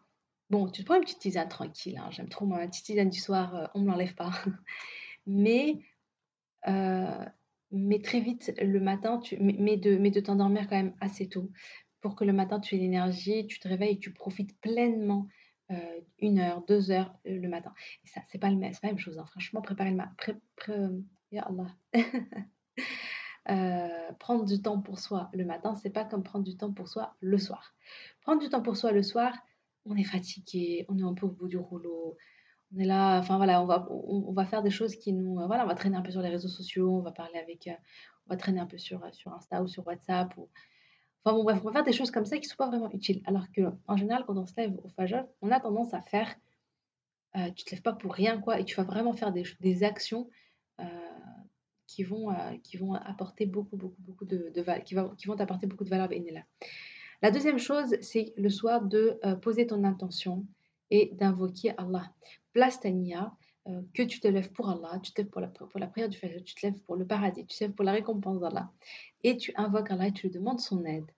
bon, 0.50 0.70
tu 0.70 0.82
te 0.82 0.86
prends 0.86 0.96
une 0.96 1.02
petite 1.02 1.20
tisane 1.20 1.50
tranquille. 1.50 1.98
Hein. 1.98 2.10
J'aime 2.12 2.30
trop 2.30 2.46
ma 2.46 2.68
petite 2.68 2.86
tisane 2.86 3.10
du 3.10 3.20
soir, 3.20 3.56
euh, 3.56 3.68
on 3.76 3.80
ne 3.80 3.86
me 3.86 3.92
l'enlève 3.92 4.16
pas. 4.16 4.32
mais 5.28 5.80
mais 7.72 8.02
très 8.02 8.20
vite 8.20 8.52
le 8.60 8.80
matin, 8.80 9.20
tu, 9.20 9.38
mais, 9.38 9.78
de, 9.78 9.96
mais 9.98 10.10
de 10.10 10.20
t'endormir 10.20 10.68
quand 10.68 10.76
même 10.76 10.96
assez 11.02 11.30
tôt 11.30 11.52
pour 12.02 12.16
que 12.16 12.24
le 12.24 12.34
matin 12.34 12.60
tu 12.60 12.76
aies 12.76 12.80
l'énergie, 12.80 13.46
tu 13.48 13.60
te 13.60 13.68
réveilles 13.68 13.94
et 13.94 14.00
tu 14.00 14.12
profites 14.12 14.60
pleinement 14.60 15.28
euh, 15.72 16.00
une 16.20 16.40
heure, 16.40 16.64
deux 16.66 16.92
heures 16.92 17.14
euh, 17.28 17.40
le 17.40 17.48
matin. 17.48 17.74
Et 18.04 18.08
ça, 18.08 18.22
c'est 18.30 18.40
pas, 18.40 18.50
pas 18.50 18.54
la 18.56 18.90
même 18.90 18.98
chose. 18.98 19.20
Hein. 19.20 19.26
Franchement, 19.28 19.62
préparer 19.62 19.92
le 19.92 19.98
matin. 19.98 20.34
Pré, 20.56 20.74
Allah. 21.34 21.76
Euh, 23.50 24.12
prendre 24.20 24.46
du 24.46 24.62
temps 24.62 24.80
pour 24.80 25.00
soi 25.00 25.30
le 25.34 25.44
matin, 25.44 25.76
c'est 25.76 25.90
pas 25.90 26.06
comme 26.06 26.24
prendre 26.24 26.46
du 26.46 26.56
temps 26.56 26.72
pour 26.72 26.88
soi 26.88 27.16
le 27.20 27.38
soir. 27.38 27.74
Prendre 28.22 28.42
du 28.42 28.50
temps 28.50 28.62
pour 28.62 28.78
soi 28.78 28.92
le 28.92 29.02
soir, 29.02 29.34
on 29.86 29.96
est 29.96 30.04
fatigué, 30.04 30.86
on 30.88 30.98
est 31.00 31.04
un 31.04 31.14
peu 31.14 31.26
au 31.26 31.32
bout 31.32 31.48
du 31.48 31.58
rouleau, 31.58 32.16
on 32.76 32.80
est 32.80 32.86
là, 32.86 33.18
enfin 33.18 33.38
voilà, 33.38 33.64
on 33.64 34.34
va, 34.34 34.46
faire 34.46 34.62
des 34.62 34.70
choses 34.70 34.96
qui 34.96 35.14
nous. 35.14 35.40
Euh, 35.40 35.48
voilà, 35.48 35.64
on 35.64 35.68
va 35.68 35.74
traîner 35.74 35.98
un 35.98 36.02
peu 36.02 36.12
sur 36.12 36.22
les 36.22 36.30
réseaux 36.30 36.48
sociaux, 36.48 36.92
on 36.98 37.02
va 37.02 37.12
parler 37.12 37.40
avec. 37.40 37.68
Euh, 37.68 37.74
on 38.28 38.30
va 38.34 38.38
traîner 38.38 38.60
un 38.60 38.68
peu 38.68 38.78
sur, 38.78 39.02
sur 39.14 39.34
Insta 39.34 39.64
ou 39.64 39.68
sur 39.68 39.88
WhatsApp. 39.88 40.38
Ou, 40.38 40.48
enfin 41.24 41.36
bon, 41.36 41.44
bref, 41.44 41.60
on 41.64 41.68
va 41.68 41.74
faire 41.74 41.84
des 41.84 41.94
choses 41.94 42.12
comme 42.12 42.26
ça 42.26 42.38
qui 42.38 42.48
sont 42.48 42.58
pas 42.58 42.68
vraiment 42.68 42.92
utiles. 42.92 43.24
Alors 43.26 43.52
que 43.52 43.62
en 43.88 43.98
général, 43.98 44.26
quand 44.28 44.38
on 44.38 44.46
se 44.46 44.54
lève 44.58 44.78
au 44.84 44.90
Fajr, 44.90 45.24
on 45.42 45.50
a 45.50 45.60
tendance 45.60 45.94
à 45.94 46.02
faire. 46.02 46.36
Tu 47.56 47.64
te 47.64 47.72
lèves 47.72 47.84
pas 47.84 47.94
pour 47.94 48.14
rien, 48.14 48.40
quoi, 48.42 48.60
et 48.60 48.66
tu 48.66 48.76
vas 48.76 48.84
vraiment 48.84 49.14
faire 49.14 49.32
des 49.32 49.84
actions 49.84 50.28
qui, 51.90 52.04
vont, 52.04 52.30
qui 52.64 52.78
vont 52.78 52.94
apporter 52.94 53.46
beaucoup, 53.46 53.78
beaucoup, 53.78 54.02
beaucoup 54.02 54.26
de, 54.26 54.52
de 54.54 54.84
qui, 54.84 54.94
va, 54.94 55.14
qui 55.18 55.28
vont 55.28 55.36
t'apporter 55.36 55.68
beaucoup 55.68 55.84
de 55.84 55.90
valeur. 55.90 56.10
La 57.22 57.32
deuxième 57.32 57.58
chose, 57.58 57.96
c'est 58.02 58.34
le 58.38 58.50
soir 58.50 58.84
de 58.84 59.20
poser 59.42 59.68
ton 59.68 59.84
intention 59.84 60.46
et 60.92 61.12
d'invoquer 61.14 61.72
Allah 61.78 62.12
place 62.54 62.80
ta 62.80 62.90
euh, 62.90 63.82
que 63.94 64.04
tu 64.04 64.20
te 64.20 64.28
lèves 64.28 64.52
pour 64.52 64.70
Allah, 64.70 65.00
tu 65.04 65.12
te 65.12 65.22
lèves 65.22 65.30
pour 65.30 65.42
la, 65.42 65.48
pour 65.48 65.80
la 65.80 65.88
prière 65.88 66.10
du 66.10 66.18
Fajr, 66.18 66.44
tu 66.44 66.56
te 66.56 66.66
lèves 66.66 66.82
pour 66.82 66.96
le 66.96 67.06
paradis, 67.06 67.46
tu 67.46 67.58
te 67.58 67.64
lèves 67.64 67.74
pour 67.74 67.86
la 67.86 67.92
récompense 67.92 68.40
d'Allah. 68.40 68.72
Et 69.24 69.38
tu 69.38 69.54
invoques 69.56 69.92
Allah 69.92 70.08
et 70.08 70.14
tu 70.14 70.28
lui 70.28 70.34
demandes 70.34 70.60
son 70.60 70.86
aide. 70.86 71.12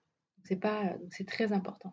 C'est 0.44 1.26
très 1.26 1.52
important. 1.52 1.92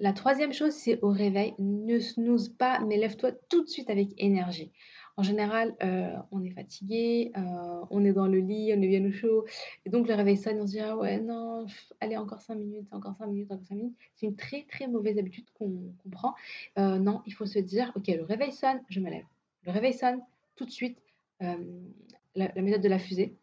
La 0.00 0.12
troisième 0.12 0.52
chose, 0.52 0.72
c'est 0.72 1.00
au 1.02 1.10
réveil, 1.10 1.54
ne 1.58 1.98
snooze 1.98 2.50
pas, 2.50 2.80
mais 2.80 2.96
lève-toi 2.98 3.32
tout 3.48 3.64
de 3.64 3.68
suite 3.68 3.90
avec 3.90 4.10
énergie. 4.18 4.72
En 5.16 5.22
général, 5.22 5.76
euh, 5.82 6.16
on 6.32 6.42
est 6.42 6.50
fatigué, 6.50 7.30
euh, 7.36 7.84
on 7.90 8.04
est 8.04 8.12
dans 8.12 8.26
le 8.26 8.38
lit, 8.38 8.72
on 8.76 8.82
est 8.82 8.88
bien 8.88 9.04
au 9.04 9.12
chaud. 9.12 9.44
Et 9.86 9.90
donc, 9.90 10.08
le 10.08 10.14
réveil 10.14 10.36
sonne, 10.36 10.60
on 10.60 10.66
se 10.66 10.72
dit 10.72 10.80
Ah 10.80 10.96
ouais, 10.96 11.20
non, 11.20 11.66
allez, 12.00 12.16
encore 12.16 12.40
5 12.40 12.56
minutes, 12.56 12.88
encore 12.92 13.14
5 13.16 13.26
minutes, 13.26 13.52
encore 13.52 13.64
5 13.68 13.76
minutes. 13.76 13.96
C'est 14.16 14.26
une 14.26 14.34
très, 14.34 14.64
très 14.64 14.88
mauvaise 14.88 15.16
habitude 15.16 15.46
qu'on 15.54 15.94
prend. 16.10 16.34
Euh, 16.78 16.98
non, 16.98 17.22
il 17.26 17.32
faut 17.32 17.46
se 17.46 17.60
dire 17.60 17.92
Ok, 17.94 18.08
le 18.08 18.24
réveil 18.24 18.52
sonne, 18.52 18.80
je 18.88 18.98
me 18.98 19.08
lève. 19.08 19.24
Le 19.62 19.72
réveil 19.72 19.92
sonne, 19.92 20.20
tout 20.56 20.64
de 20.64 20.70
suite. 20.70 20.98
La, 21.40 22.48
méthode 22.56 22.82
de 22.82 22.88
la 22.88 22.98
fusée, 22.98 23.36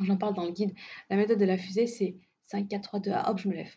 j'en 0.00 0.16
parle 0.18 0.34
dans 0.34 0.44
le 0.44 0.50
guide. 0.50 0.74
La 1.08 1.16
méthode 1.16 1.38
de 1.38 1.44
la 1.44 1.56
fusée, 1.56 1.86
c'est 1.86 2.16
5, 2.44 2.68
4, 2.68 2.82
3, 2.82 3.00
2, 3.00 3.10
1, 3.12 3.30
hop, 3.30 3.38
je 3.38 3.48
me 3.48 3.54
lève. 3.54 3.72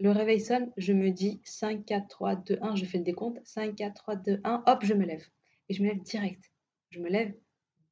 Le 0.00 0.10
réveil 0.10 0.40
sonne, 0.40 0.72
je 0.76 0.92
me 0.92 1.10
dis 1.10 1.40
5, 1.44 1.84
4, 1.84 2.08
3, 2.08 2.36
2, 2.36 2.58
1, 2.62 2.74
je 2.76 2.84
fais 2.84 2.98
le 2.98 3.04
décompte. 3.04 3.38
5, 3.44 3.76
4, 3.76 3.94
3, 3.94 4.16
2, 4.16 4.40
1, 4.42 4.64
hop, 4.66 4.84
je 4.84 4.94
me 4.94 5.04
lève 5.04 5.24
et 5.72 5.74
je 5.74 5.82
me 5.82 5.88
lève 5.88 6.02
direct. 6.02 6.50
Je 6.90 7.00
me 7.00 7.08
lève 7.08 7.34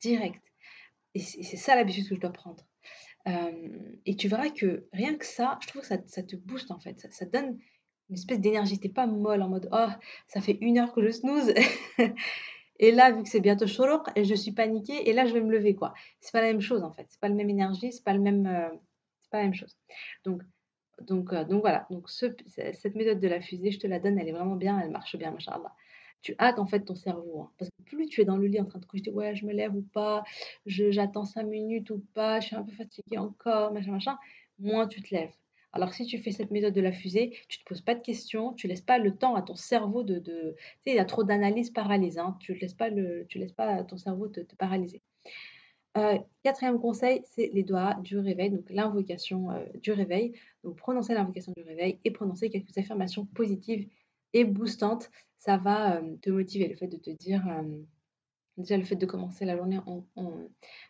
direct. 0.01 0.43
Et 1.15 1.21
c'est 1.21 1.57
ça 1.57 1.75
l'habitude 1.75 2.09
que 2.09 2.15
je 2.15 2.21
dois 2.21 2.33
prendre. 2.33 2.63
Euh, 3.27 3.69
et 4.07 4.17
tu 4.17 4.29
verras 4.29 4.51
que 4.51 4.87
rien 4.93 5.17
que 5.17 5.25
ça, 5.25 5.59
je 5.63 5.69
trouve 5.69 5.83
que 5.83 5.89
ça, 5.89 5.99
te 5.99 6.37
booste 6.37 6.71
en 6.71 6.79
fait. 6.79 7.07
Ça, 7.11 7.25
donne 7.25 7.59
une 8.11 8.17
espèce 8.17 8.39
d'énergie. 8.39 8.79
T'es 8.79 8.91
pas 8.91 9.07
molle 9.07 9.43
en 9.43 9.49
mode 9.49 9.69
oh, 9.73 9.89
ça 10.29 10.41
fait 10.41 10.59
une 10.61 10.79
heure 10.79 10.93
que 10.93 11.03
je 11.03 11.11
snooze. 11.11 11.55
et 12.79 12.93
là, 12.93 13.13
vu 13.13 13.23
que 13.23 13.29
c'est 13.29 13.41
bientôt 13.41 13.65
et 14.15 14.25
je 14.25 14.35
suis 14.35 14.53
paniquée, 14.53 15.09
et 15.09 15.13
là, 15.15 15.25
je 15.25 15.33
vais 15.33 15.41
me 15.41 15.51
lever 15.51 15.75
quoi. 15.75 15.95
C'est 16.21 16.33
pas 16.33 16.43
la 16.43 16.49
même 16.49 16.61
chose 16.61 16.83
en 16.83 16.93
fait. 16.93 17.07
C'est 17.09 17.21
pas 17.21 17.29
la 17.29 17.35
même 17.35 17.51
énergie, 17.51 17.93
c'est 17.93 18.05
pas 18.05 18.15
le 18.15 18.21
même, 18.21 18.47
euh, 18.47 18.69
pas 19.31 19.39
la 19.39 19.45
même 19.45 19.55
chose. 19.55 19.77
Donc, 20.25 20.43
donc, 21.01 21.33
euh, 21.33 21.45
donc 21.45 21.63
voilà. 21.63 21.87
Donc 21.91 22.11
cette 22.11 22.95
méthode 22.95 23.21
de 23.21 23.29
la 23.29 23.41
fusée, 23.41 23.71
je 23.71 23.79
te 23.79 23.87
la 23.87 23.99
donne, 24.01 24.19
elle 24.19 24.29
est 24.29 24.33
vraiment 24.33 24.57
bien, 24.57 24.79
elle 24.79 24.91
marche 24.91 25.17
bien, 25.17 25.31
machallah 25.31 25.75
tu 26.23 26.35
hâtes 26.39 26.59
en 26.59 26.67
fait 26.67 26.81
ton 26.81 26.95
cerveau. 26.95 27.43
Hein. 27.43 27.51
Parce 27.59 27.71
que 27.71 27.83
plus 27.85 28.07
tu 28.07 28.21
es 28.21 28.25
dans 28.25 28.37
le 28.37 28.47
lit 28.47 28.61
en 28.61 28.67
train 28.67 28.79
de 28.79 28.85
cogiter, 28.85 29.11
ouais, 29.11 29.35
je 29.35 29.47
me 29.47 29.53
lève 29.53 29.75
ou 29.75 29.83
pas, 29.83 30.25
j'attends 30.67 31.25
cinq 31.25 31.45
minutes 31.45 31.91
ou 31.91 32.05
pas, 32.15 32.41
je 32.41 32.49
suis 32.49 32.57
un 32.57 32.63
peu 32.63 32.73
fatiguée 32.73 33.19
encore, 33.19 33.73
machin, 33.73 33.93
machin, 33.93 34.19
moins 34.59 34.87
tu 34.87 35.03
te 35.03 35.15
lèves. 35.15 35.33
Alors 35.73 35.95
si 35.95 36.05
tu 36.05 36.19
fais 36.19 36.33
cette 36.33 36.51
méthode 36.51 36.75
de 36.75 36.81
la 36.81 36.93
fusée, 36.93 37.31
tu 37.49 37.59
ne 37.59 37.63
te 37.63 37.69
poses 37.69 37.81
pas 37.81 37.95
de 37.95 38.01
questions, 38.01 38.53
tu 38.55 38.67
laisses 38.67 38.81
pas 38.81 38.99
le 38.99 39.17
temps 39.17 39.37
à 39.37 39.43
ton 39.43 39.55
cerveau 39.55 40.03
de... 40.03 40.19
de 40.19 40.57
tu 40.57 40.65
sais, 40.85 40.91
il 40.91 40.97
y 40.97 40.99
a 40.99 41.05
trop 41.05 41.23
d'analyse 41.23 41.71
paralyse, 41.71 42.19
hein. 42.19 42.37
tu 42.41 42.53
ne 42.53 42.59
laisses, 42.59 42.75
pas 42.75 42.91
le, 42.91 43.27
laisses 43.35 43.53
pas 43.53 43.85
ton 43.85 43.97
cerveau 43.97 44.29
te, 44.29 44.41
paralyser. 44.57 45.01
Euh, 45.97 46.19
quatrième 46.45 46.79
conseil, 46.79 47.23
c'est 47.25 47.51
les 47.53 47.63
doigts 47.65 47.95
du 48.03 48.19
réveil, 48.19 48.51
donc 48.51 48.69
l'invocation 48.71 49.51
euh, 49.51 49.65
du 49.83 49.93
réveil. 49.93 50.33
Donc 50.65 50.77
prononcer 50.77 51.15
l'invocation 51.15 51.53
du 51.57 51.63
réveil 51.63 51.99
et 52.05 52.11
prononcer 52.11 52.51
quelques 52.51 52.77
affirmations 52.77 53.27
positives 53.27 53.89
et 54.33 54.45
boostantes 54.45 55.11
ça 55.41 55.57
va 55.57 56.01
te 56.23 56.31
motiver. 56.31 56.69
Le 56.69 56.77
fait 56.77 56.87
de 56.87 56.99
te 56.99 57.11
dire, 57.11 57.43
déjà 58.57 58.77
le 58.77 58.85
fait 58.85 58.97
de 58.97 59.07
commencer 59.07 59.45
la 59.45 59.57
journée 59.57 59.81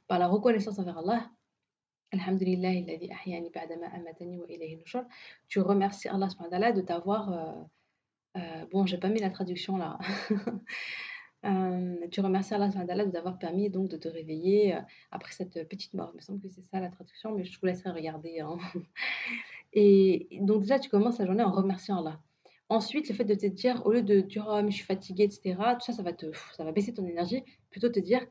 par 0.09 0.19
la 0.19 0.27
reconnaissance 0.27 0.79
envers 0.79 0.99
Allah. 0.99 1.31
Tu 5.49 5.61
remercies 5.61 6.09
Allah 6.09 6.73
de 6.73 6.81
t'avoir. 6.81 7.33
Euh, 8.37 8.65
bon, 8.73 8.87
j'ai 8.87 8.99
pas 8.99 9.09
mis 9.09 9.21
la 9.21 9.31
traduction 9.31 9.77
là. 9.77 9.99
tu 12.11 12.21
remercies 12.21 12.55
Allah 12.55 12.69
de 12.69 13.11
t'avoir 13.11 13.39
permis 13.39 13.71
donc 13.71 13.89
de 13.89 13.97
te 13.97 14.09
réveiller 14.09 14.77
après 15.13 15.33
cette 15.33 15.69
petite 15.69 15.95
mort. 15.95 16.11
Il 16.13 16.17
me 16.17 16.23
semble 16.23 16.41
que 16.41 16.49
c'est 16.49 16.67
ça 16.73 16.81
la 16.81 16.91
traduction, 16.91 17.37
mais 17.37 17.45
je 17.45 17.59
vous 17.61 17.67
laisserai 17.67 17.91
regarder. 17.91 18.41
Hein. 18.41 18.59
Et 19.73 20.27
donc 20.41 20.63
déjà, 20.63 20.81
tu 20.81 20.91
commences 20.91 21.19
la 21.19 21.27
journée 21.27 21.45
en 21.45 21.53
remerciant 21.53 22.01
Allah. 22.01 22.21
Ensuite, 22.71 23.09
le 23.09 23.15
fait 23.15 23.25
de 23.25 23.35
te 23.35 23.47
dire, 23.47 23.85
au 23.85 23.93
lieu 23.93 24.03
de 24.03 24.21
dire 24.21 24.47
oh, 24.49 24.61
je 24.67 24.75
suis 24.75 24.85
fatiguée, 24.85 25.25
etc., 25.25 25.57
tout 25.75 25.85
ça, 25.85 25.93
ça 25.93 26.03
va, 26.03 26.13
te, 26.13 26.27
ça 26.57 26.65
va 26.65 26.73
baisser 26.73 26.95
ton 26.95 27.07
énergie. 27.07 27.43
Plutôt 27.71 27.91
te 27.91 28.01
dire 28.01 28.27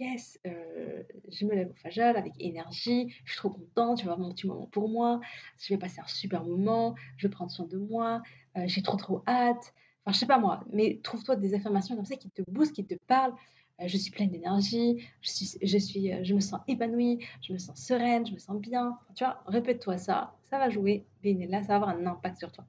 yes, 0.00 0.38
euh, 0.46 1.02
je 1.30 1.44
me 1.44 1.54
lève 1.54 1.70
au 1.70 1.74
fajal 1.74 2.16
avec 2.16 2.32
énergie, 2.38 3.14
je 3.24 3.32
suis 3.32 3.38
trop 3.38 3.50
contente, 3.50 3.98
je 3.98 4.04
vais 4.04 4.10
avoir 4.10 4.26
mon 4.26 4.32
petit 4.32 4.46
moment 4.46 4.66
pour 4.66 4.88
moi, 4.88 5.20
je 5.58 5.72
vais 5.72 5.78
passer 5.78 6.00
un 6.00 6.06
super 6.06 6.44
moment, 6.44 6.94
je 7.16 7.26
vais 7.26 7.30
prendre 7.30 7.50
soin 7.50 7.66
de 7.66 7.78
moi, 7.78 8.22
euh, 8.56 8.64
j'ai 8.66 8.82
trop 8.82 8.96
trop 8.96 9.22
hâte. 9.26 9.74
Enfin, 10.04 10.12
je 10.12 10.18
sais 10.18 10.26
pas 10.26 10.38
moi, 10.38 10.64
mais 10.72 11.00
trouve-toi 11.02 11.36
des 11.36 11.54
affirmations 11.54 11.94
comme 11.94 12.04
ça 12.04 12.16
qui 12.16 12.30
te 12.30 12.42
boostent, 12.48 12.74
qui 12.74 12.84
te 12.84 12.94
parlent, 13.06 13.34
euh, 13.80 13.86
je 13.86 13.96
suis 13.96 14.10
pleine 14.10 14.30
d'énergie, 14.30 15.06
je, 15.20 15.30
suis, 15.30 15.58
je, 15.62 15.78
suis, 15.78 16.12
euh, 16.12 16.24
je 16.24 16.34
me 16.34 16.40
sens 16.40 16.60
épanouie, 16.66 17.24
je 17.42 17.52
me 17.52 17.58
sens 17.58 17.78
sereine, 17.78 18.26
je 18.26 18.32
me 18.32 18.38
sens 18.38 18.60
bien. 18.60 18.98
Tu 19.14 19.24
vois, 19.24 19.42
répète-toi 19.46 19.98
ça, 19.98 20.34
ça 20.52 20.58
va 20.58 20.68
jouer, 20.68 21.06
là, 21.24 21.62
ça 21.62 21.68
va 21.68 21.74
avoir 21.76 21.88
un 21.88 22.04
impact 22.04 22.36
sur 22.36 22.52
toi. 22.52 22.66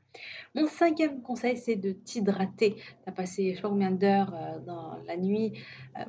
Mon 0.55 0.67
cinquième 0.67 1.21
conseil, 1.21 1.57
c'est 1.57 1.75
de 1.75 1.91
t'hydrater. 1.91 2.75
Tu 2.75 2.81
as 3.05 3.11
passé 3.11 3.51
je 3.51 3.55
sais 3.57 3.61
pas 3.61 3.67
combien 3.67 3.91
d'heures 3.91 4.33
euh, 4.33 4.59
dans 4.59 4.97
la 5.05 5.17
nuit. 5.17 5.51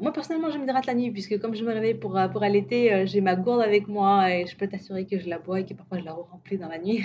moi, 0.00 0.12
personnellement, 0.12 0.50
je 0.50 0.58
m'hydrate 0.58 0.86
la 0.86 0.94
nuit, 0.94 1.10
puisque 1.10 1.36
comme 1.40 1.56
je 1.56 1.64
me 1.64 1.72
réveille 1.72 1.94
pour, 1.94 2.16
pour 2.30 2.42
allaiter, 2.44 3.08
j'ai 3.08 3.20
ma 3.20 3.34
gourde 3.34 3.60
avec 3.60 3.88
moi 3.88 4.30
et 4.30 4.46
je 4.46 4.56
peux 4.56 4.68
t'assurer 4.68 5.04
que 5.04 5.18
je 5.18 5.28
la 5.28 5.40
bois 5.40 5.58
et 5.60 5.66
que 5.66 5.74
parfois 5.74 5.98
je 5.98 6.04
la 6.04 6.12
remplis 6.12 6.58
dans 6.58 6.68
la 6.68 6.78
nuit. 6.78 7.04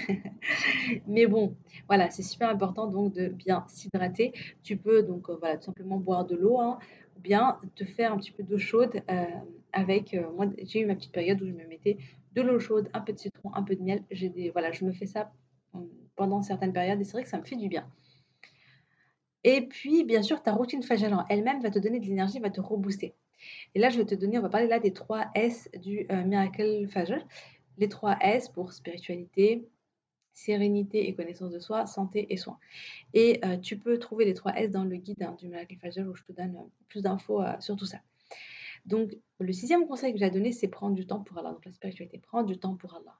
Mais 1.07 1.25
bon, 1.25 1.55
voilà, 1.87 2.11
c'est 2.11 2.21
super 2.21 2.49
important 2.49 2.85
donc 2.85 3.11
de 3.13 3.27
bien 3.27 3.65
s'hydrater. 3.69 4.33
Tu 4.61 4.77
peux 4.77 5.01
donc 5.01 5.31
voilà, 5.31 5.57
tout 5.57 5.63
simplement 5.63 5.97
boire 5.97 6.25
de 6.25 6.35
l'eau. 6.35 6.59
Hein, 6.59 6.77
bien 7.19 7.57
te 7.75 7.83
faire 7.83 8.13
un 8.13 8.17
petit 8.17 8.31
peu 8.31 8.43
d'eau 8.43 8.57
chaude 8.57 9.01
euh, 9.09 9.25
avec. 9.73 10.13
Euh, 10.13 10.23
moi, 10.35 10.47
j'ai 10.63 10.81
eu 10.81 10.85
ma 10.85 10.95
petite 10.95 11.11
période 11.11 11.41
où 11.41 11.45
je 11.45 11.51
me 11.51 11.67
mettais 11.67 11.97
de 12.43 12.47
l'eau 12.47 12.59
chaude, 12.59 12.89
un 12.93 13.01
peu 13.01 13.13
de 13.13 13.19
citron, 13.19 13.53
un 13.53 13.63
peu 13.63 13.75
de 13.75 13.81
miel. 13.81 14.03
J'ai 14.11 14.29
des, 14.29 14.49
voilà, 14.49 14.71
je 14.71 14.85
me 14.85 14.91
fais 14.91 15.05
ça 15.05 15.31
pendant 16.15 16.41
certaines 16.41 16.73
périodes 16.73 16.99
et 16.99 17.03
c'est 17.03 17.13
vrai 17.13 17.23
que 17.23 17.29
ça 17.29 17.37
me 17.37 17.43
fait 17.43 17.55
du 17.55 17.69
bien. 17.69 17.89
Et 19.43 19.61
puis, 19.61 20.03
bien 20.03 20.21
sûr, 20.21 20.41
ta 20.41 20.51
routine 20.51 20.83
Fajr 20.83 21.13
en 21.13 21.25
elle-même 21.29 21.61
va 21.61 21.71
te 21.71 21.79
donner 21.79 21.99
de 21.99 22.05
l'énergie, 22.05 22.39
va 22.39 22.49
te 22.49 22.59
rebooster. 22.59 23.15
Et 23.73 23.79
là, 23.79 23.89
je 23.89 23.97
vais 23.97 24.05
te 24.05 24.15
donner, 24.15 24.37
on 24.37 24.41
va 24.41 24.49
parler 24.49 24.67
là 24.67 24.79
des 24.79 24.91
trois 24.91 25.27
S 25.33 25.69
du 25.81 26.05
euh, 26.11 26.25
Miracle 26.25 26.87
Fajr. 26.89 27.25
Les 27.77 27.87
trois 27.87 28.17
S 28.19 28.49
pour 28.49 28.73
spiritualité, 28.73 29.65
sérénité 30.33 31.07
et 31.07 31.15
connaissance 31.15 31.51
de 31.51 31.59
soi, 31.59 31.85
santé 31.85 32.27
et 32.33 32.37
soins. 32.37 32.59
Et 33.13 33.39
euh, 33.45 33.57
tu 33.57 33.77
peux 33.77 33.97
trouver 33.97 34.25
les 34.25 34.33
trois 34.33 34.53
S 34.57 34.71
dans 34.71 34.83
le 34.83 34.97
guide 34.97 35.23
hein, 35.23 35.37
du 35.39 35.47
Miracle 35.47 35.77
Fajr 35.81 36.05
où 36.05 36.15
je 36.15 36.23
te 36.23 36.33
donne 36.33 36.57
euh, 36.57 36.69
plus 36.89 37.01
d'infos 37.01 37.41
sur 37.61 37.77
tout 37.77 37.85
ça. 37.85 37.99
Donc, 38.85 39.15
le 39.39 39.53
sixième 39.53 39.87
conseil 39.87 40.13
que 40.13 40.19
j'ai 40.19 40.29
donné, 40.29 40.51
c'est 40.51 40.67
prendre 40.67 40.95
du 40.95 41.05
temps 41.07 41.21
pour 41.21 41.37
Allah. 41.37 41.51
Donc, 41.51 41.65
la 41.65 41.71
spiritualité, 41.71 42.17
prendre 42.19 42.47
du 42.47 42.57
temps 42.57 42.75
pour 42.75 42.95
Allah. 42.95 43.17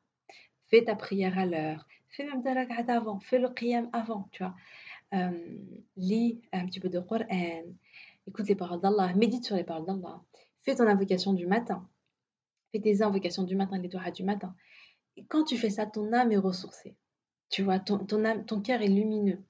Fais 0.67 0.83
ta 0.83 0.95
prière 0.95 1.37
à 1.37 1.45
l'heure. 1.45 1.87
Fais 2.09 2.25
même 2.25 2.43
ta 2.43 2.53
rakat 2.53 2.93
avant. 2.93 3.19
Fais 3.19 3.39
le 3.39 3.49
qiyam 3.49 3.89
avant, 3.93 4.27
tu 4.31 4.43
vois. 4.43 4.55
Euh, 5.13 5.57
lis 5.97 6.41
un 6.51 6.65
petit 6.65 6.79
peu 6.79 6.89
de 6.89 6.99
Coran. 6.99 7.25
Écoute 8.27 8.47
les 8.47 8.55
paroles 8.55 8.81
d'Allah. 8.81 9.13
Médite 9.15 9.45
sur 9.45 9.55
les 9.55 9.63
paroles 9.63 9.85
d'Allah. 9.85 10.21
Fais 10.61 10.75
ton 10.75 10.87
invocation 10.87 11.33
du 11.33 11.47
matin. 11.47 11.87
Fais 12.71 12.79
tes 12.79 13.01
invocations 13.01 13.43
du 13.43 13.55
matin, 13.55 13.79
les 13.79 13.87
doigts 13.87 14.11
du 14.11 14.23
matin. 14.23 14.55
Et 15.17 15.25
quand 15.25 15.43
tu 15.43 15.57
fais 15.57 15.71
ça, 15.71 15.85
ton 15.85 16.13
âme 16.13 16.31
est 16.31 16.37
ressourcée. 16.37 16.95
Tu 17.49 17.63
vois, 17.63 17.79
ton, 17.79 18.05
ton 18.05 18.61
cœur 18.61 18.81
est 18.81 18.87
lumineux. 18.87 19.43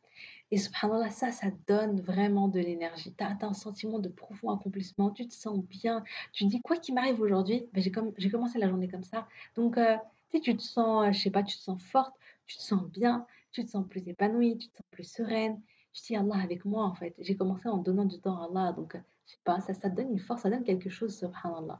Et 0.51 0.57
subhanallah, 0.57 1.11
ça, 1.11 1.31
ça 1.31 1.47
donne 1.67 2.01
vraiment 2.01 2.47
de 2.47 2.59
l'énergie. 2.59 3.13
Tu 3.15 3.23
as, 3.23 3.37
un 3.41 3.53
sentiment 3.53 3.99
de 3.99 4.09
profond 4.09 4.49
accomplissement, 4.49 5.11
tu 5.11 5.27
te 5.27 5.33
sens 5.33 5.59
bien. 5.63 6.03
Tu 6.33 6.45
te 6.45 6.49
dis, 6.49 6.61
quoi 6.61 6.77
qu'il 6.77 6.95
m'arrive 6.95 7.21
aujourd'hui, 7.21 7.67
ben, 7.73 7.83
j'ai 7.83 8.29
commencé 8.31 8.57
la 8.57 8.67
journée 8.67 8.87
comme 8.87 9.03
ça. 9.03 9.27
Donc, 9.55 9.77
euh, 9.77 9.97
tu 10.31 10.55
te 10.57 10.61
sens, 10.61 11.07
euh, 11.07 11.11
je 11.11 11.19
sais 11.19 11.29
pas, 11.29 11.43
tu 11.43 11.55
te 11.55 11.61
sens 11.61 11.81
forte, 11.83 12.15
tu 12.47 12.57
te 12.57 12.63
sens 12.63 12.83
bien, 12.89 13.27
tu 13.51 13.63
te 13.63 13.69
sens 13.69 13.85
plus 13.87 14.07
épanouie, 14.07 14.57
tu 14.57 14.69
te 14.69 14.77
sens 14.77 14.85
plus 14.89 15.03
sereine. 15.03 15.61
Je 15.93 16.01
dis 16.01 16.15
Allah 16.15 16.37
avec 16.41 16.65
moi, 16.65 16.83
en 16.83 16.95
fait. 16.95 17.13
J'ai 17.19 17.35
commencé 17.35 17.67
en 17.69 17.77
donnant 17.77 18.05
du 18.05 18.19
temps 18.19 18.41
à 18.41 18.45
Allah. 18.45 18.73
Donc, 18.73 18.95
euh, 18.95 18.99
je 19.27 19.33
sais 19.33 19.39
pas, 19.43 19.59
ça, 19.61 19.75
ça 19.75 19.89
donne 19.89 20.09
une 20.11 20.19
force, 20.19 20.41
ça 20.41 20.49
donne 20.49 20.63
quelque 20.63 20.89
chose, 20.89 21.15
subhanallah. 21.15 21.79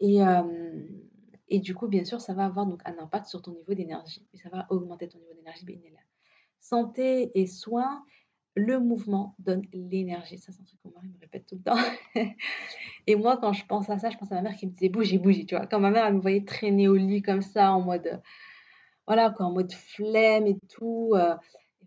Et, 0.00 0.18
et 1.48 1.60
du 1.60 1.74
coup, 1.74 1.86
bien 1.86 2.04
sûr, 2.04 2.20
ça 2.20 2.32
va 2.32 2.46
avoir 2.46 2.66
donc 2.66 2.80
un 2.86 2.98
impact 2.98 3.26
sur 3.26 3.42
ton 3.42 3.52
niveau 3.52 3.74
d'énergie. 3.74 4.26
Et 4.32 4.38
ça 4.38 4.48
va 4.48 4.66
augmenter 4.70 5.08
ton 5.08 5.18
niveau 5.18 5.34
d'énergie, 5.34 5.64
santé 6.60 7.30
et 7.34 7.46
soins, 7.46 8.04
le 8.54 8.80
mouvement 8.80 9.34
donne 9.38 9.62
l'énergie. 9.72 10.38
Ça, 10.38 10.52
c'est 10.52 10.60
un 10.60 10.64
truc 10.64 10.80
que 10.82 10.88
mon 10.88 10.94
mari 10.94 11.08
me 11.08 11.18
répète 11.20 11.46
tout 11.46 11.56
le 11.56 11.62
temps. 11.62 11.78
et 13.06 13.16
moi, 13.16 13.36
quand 13.36 13.52
je 13.52 13.64
pense 13.66 13.88
à 13.90 13.98
ça, 13.98 14.10
je 14.10 14.16
pense 14.16 14.30
à 14.32 14.36
ma 14.36 14.42
mère 14.42 14.56
qui 14.56 14.66
me 14.66 14.72
disait 14.72 14.88
bouger, 14.88 15.18
bouger, 15.18 15.46
tu 15.46 15.56
vois. 15.56 15.66
Quand 15.66 15.80
ma 15.80 15.90
mère, 15.90 16.12
me 16.12 16.20
voyait 16.20 16.44
traîner 16.44 16.88
au 16.88 16.96
lit 16.96 17.22
comme 17.22 17.42
ça, 17.42 17.72
en 17.72 17.80
mode, 17.80 18.20
voilà, 19.06 19.30
quoi, 19.30 19.46
en 19.46 19.52
mode 19.52 19.72
flemme 19.72 20.46
et 20.46 20.58
tout. 20.68 21.12
Euh, 21.14 21.36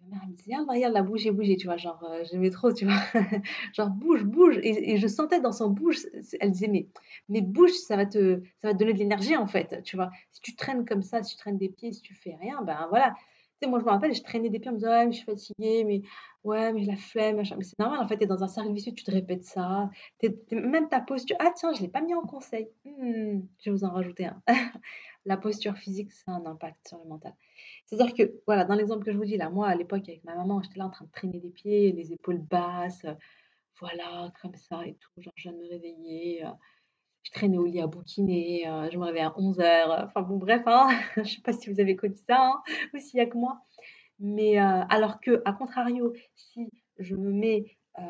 ma 0.01 0.09
mère, 0.09 0.19
elle 0.23 0.29
me 0.29 0.35
disait, 0.35 0.53
ah, 0.55 0.65
regarde, 0.67 0.93
la 0.93 1.03
bouger, 1.03 1.31
bouger, 1.31 1.57
tu 1.57 1.67
vois. 1.67 1.77
Genre, 1.77 2.01
euh, 2.05 2.23
j'aimais 2.31 2.49
trop, 2.49 2.71
tu 2.71 2.85
vois. 2.85 3.01
genre, 3.73 3.89
bouge, 3.89 4.23
bouge. 4.23 4.57
Et, 4.63 4.97
je 4.97 5.07
sentais 5.07 5.41
dans 5.41 5.51
son 5.51 5.69
bouge, 5.69 5.97
elle 6.39 6.51
disait, 6.51 6.69
mais, 6.69 6.87
mais 7.27 7.41
bouge, 7.41 7.71
ça 7.71 7.97
va, 7.97 8.05
te, 8.05 8.41
ça 8.61 8.69
va 8.69 8.73
donner 8.73 8.93
de 8.93 8.99
l'énergie, 8.99 9.35
en 9.35 9.47
fait, 9.47 9.81
tu 9.83 9.97
vois. 9.97 10.11
Si 10.31 10.41
tu 10.41 10.55
traînes 10.55 10.85
comme 10.85 11.03
ça, 11.03 11.21
si 11.23 11.35
tu 11.35 11.37
traînes 11.37 11.57
des 11.57 11.69
pieds, 11.69 11.91
si 11.91 12.01
tu 12.01 12.13
fais 12.15 12.35
rien, 12.35 12.61
ben 12.61 12.87
voilà 12.89 13.13
moi, 13.67 13.79
je 13.79 13.85
me 13.85 13.89
rappelle, 13.89 14.13
je 14.13 14.21
traînais 14.23 14.49
des 14.49 14.59
pieds 14.59 14.69
en 14.69 14.73
me 14.73 14.77
disant, 14.77 14.91
ouais, 14.91 15.05
mais 15.05 15.11
je 15.11 15.17
suis 15.17 15.25
fatiguée, 15.25 15.83
mais 15.83 16.01
ouais, 16.43 16.73
mais 16.73 16.85
la 16.85 16.95
flemme, 16.95 17.37
machin. 17.37 17.55
Mais 17.57 17.63
c'est 17.63 17.79
normal, 17.79 17.99
en 17.99 18.07
fait, 18.07 18.17
tu 18.17 18.23
es 18.23 18.27
dans 18.27 18.43
un 18.43 18.47
cercle 18.47 18.73
vicieux, 18.73 18.93
tu 18.93 19.03
te 19.03 19.11
répètes 19.11 19.43
ça. 19.45 19.89
même 20.51 20.89
ta 20.89 20.99
posture, 20.99 21.35
ah 21.39 21.51
tiens, 21.55 21.73
je 21.73 21.79
ne 21.79 21.83
l'ai 21.83 21.91
pas 21.91 22.01
mis 22.01 22.13
en 22.13 22.21
conseil. 22.21 22.67
Hmm, 22.85 23.41
je 23.59 23.69
vais 23.69 23.71
vous 23.71 23.83
en 23.83 23.91
rajouter 23.91 24.25
un. 24.25 24.41
la 25.25 25.37
posture 25.37 25.77
physique, 25.77 26.11
a 26.27 26.31
un 26.33 26.45
impact 26.45 26.87
sur 26.87 26.99
le 26.99 27.05
mental. 27.05 27.33
C'est-à-dire 27.85 28.13
que, 28.13 28.33
voilà, 28.45 28.65
dans 28.65 28.75
l'exemple 28.75 29.05
que 29.05 29.11
je 29.11 29.17
vous 29.17 29.25
dis 29.25 29.37
là, 29.37 29.49
moi, 29.49 29.67
à 29.67 29.75
l'époque, 29.75 30.07
avec 30.07 30.23
ma 30.23 30.35
maman, 30.35 30.61
j'étais 30.61 30.79
là 30.79 30.85
en 30.85 30.89
train 30.89 31.05
de 31.05 31.11
traîner 31.11 31.39
des 31.39 31.49
pieds, 31.49 31.91
les 31.91 32.13
épaules 32.13 32.39
basses, 32.39 33.05
voilà, 33.79 34.31
comme 34.41 34.55
ça 34.55 34.85
et 34.85 34.95
tout, 34.95 35.21
genre, 35.21 35.33
je 35.35 35.49
viens 35.49 35.53
de 35.53 35.63
me 35.63 35.69
réveiller. 35.69 36.45
Euh, 36.45 36.49
je 37.23 37.31
traînais 37.31 37.57
au 37.57 37.65
lit 37.65 37.81
à 37.81 37.87
bouquiner, 37.87 38.67
euh, 38.67 38.89
je 38.91 38.97
me 38.97 39.05
réveillais 39.05 39.25
à 39.25 39.29
11h. 39.29 40.05
Enfin 40.05 40.21
bon, 40.21 40.37
bref, 40.37 40.61
hein, 40.65 40.89
je 41.15 41.21
ne 41.21 41.25
sais 41.25 41.41
pas 41.41 41.53
si 41.53 41.71
vous 41.71 41.79
avez 41.79 41.95
connu 41.95 42.15
ça 42.27 42.37
hein, 42.37 42.61
aussi 42.93 43.19
avec 43.19 43.33
moi. 43.33 43.61
Mais 44.19 44.59
euh, 44.59 44.81
alors 44.89 45.19
que, 45.19 45.41
à 45.45 45.53
contrario, 45.53 46.13
si 46.35 46.69
je 46.99 47.15
me 47.15 47.31
mets, 47.31 47.77
euh, 47.99 48.03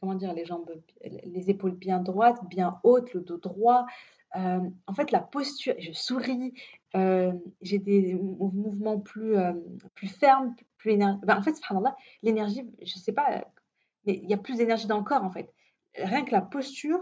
comment 0.00 0.14
dire, 0.14 0.34
les 0.34 0.44
jambes, 0.44 0.70
les 1.02 1.50
épaules 1.50 1.74
bien 1.74 2.00
droites, 2.00 2.40
bien 2.48 2.78
hautes, 2.82 3.14
le 3.14 3.20
dos 3.20 3.38
droit, 3.38 3.86
en 4.34 4.92
fait, 4.94 5.12
la 5.12 5.20
posture, 5.20 5.74
je 5.78 5.92
souris, 5.92 6.52
j'ai 7.62 7.78
des 7.78 8.14
mouvements 8.14 9.00
plus, 9.00 9.34
plus 9.94 10.08
fermes, 10.08 10.54
plus 10.76 10.92
énergiques. 10.92 11.24
Ben, 11.24 11.38
en 11.38 11.42
fait, 11.42 11.58
l'énergie, 12.22 12.68
je 12.82 12.98
ne 12.98 13.00
sais 13.00 13.12
pas, 13.12 13.46
mais 14.04 14.20
il 14.22 14.28
y 14.28 14.34
a 14.34 14.36
plus 14.36 14.58
d'énergie 14.58 14.86
dans 14.86 14.98
le 14.98 15.04
corps, 15.04 15.24
en 15.24 15.30
fait. 15.30 15.50
Rien 15.94 16.22
que 16.22 16.32
la 16.32 16.42
posture, 16.42 17.00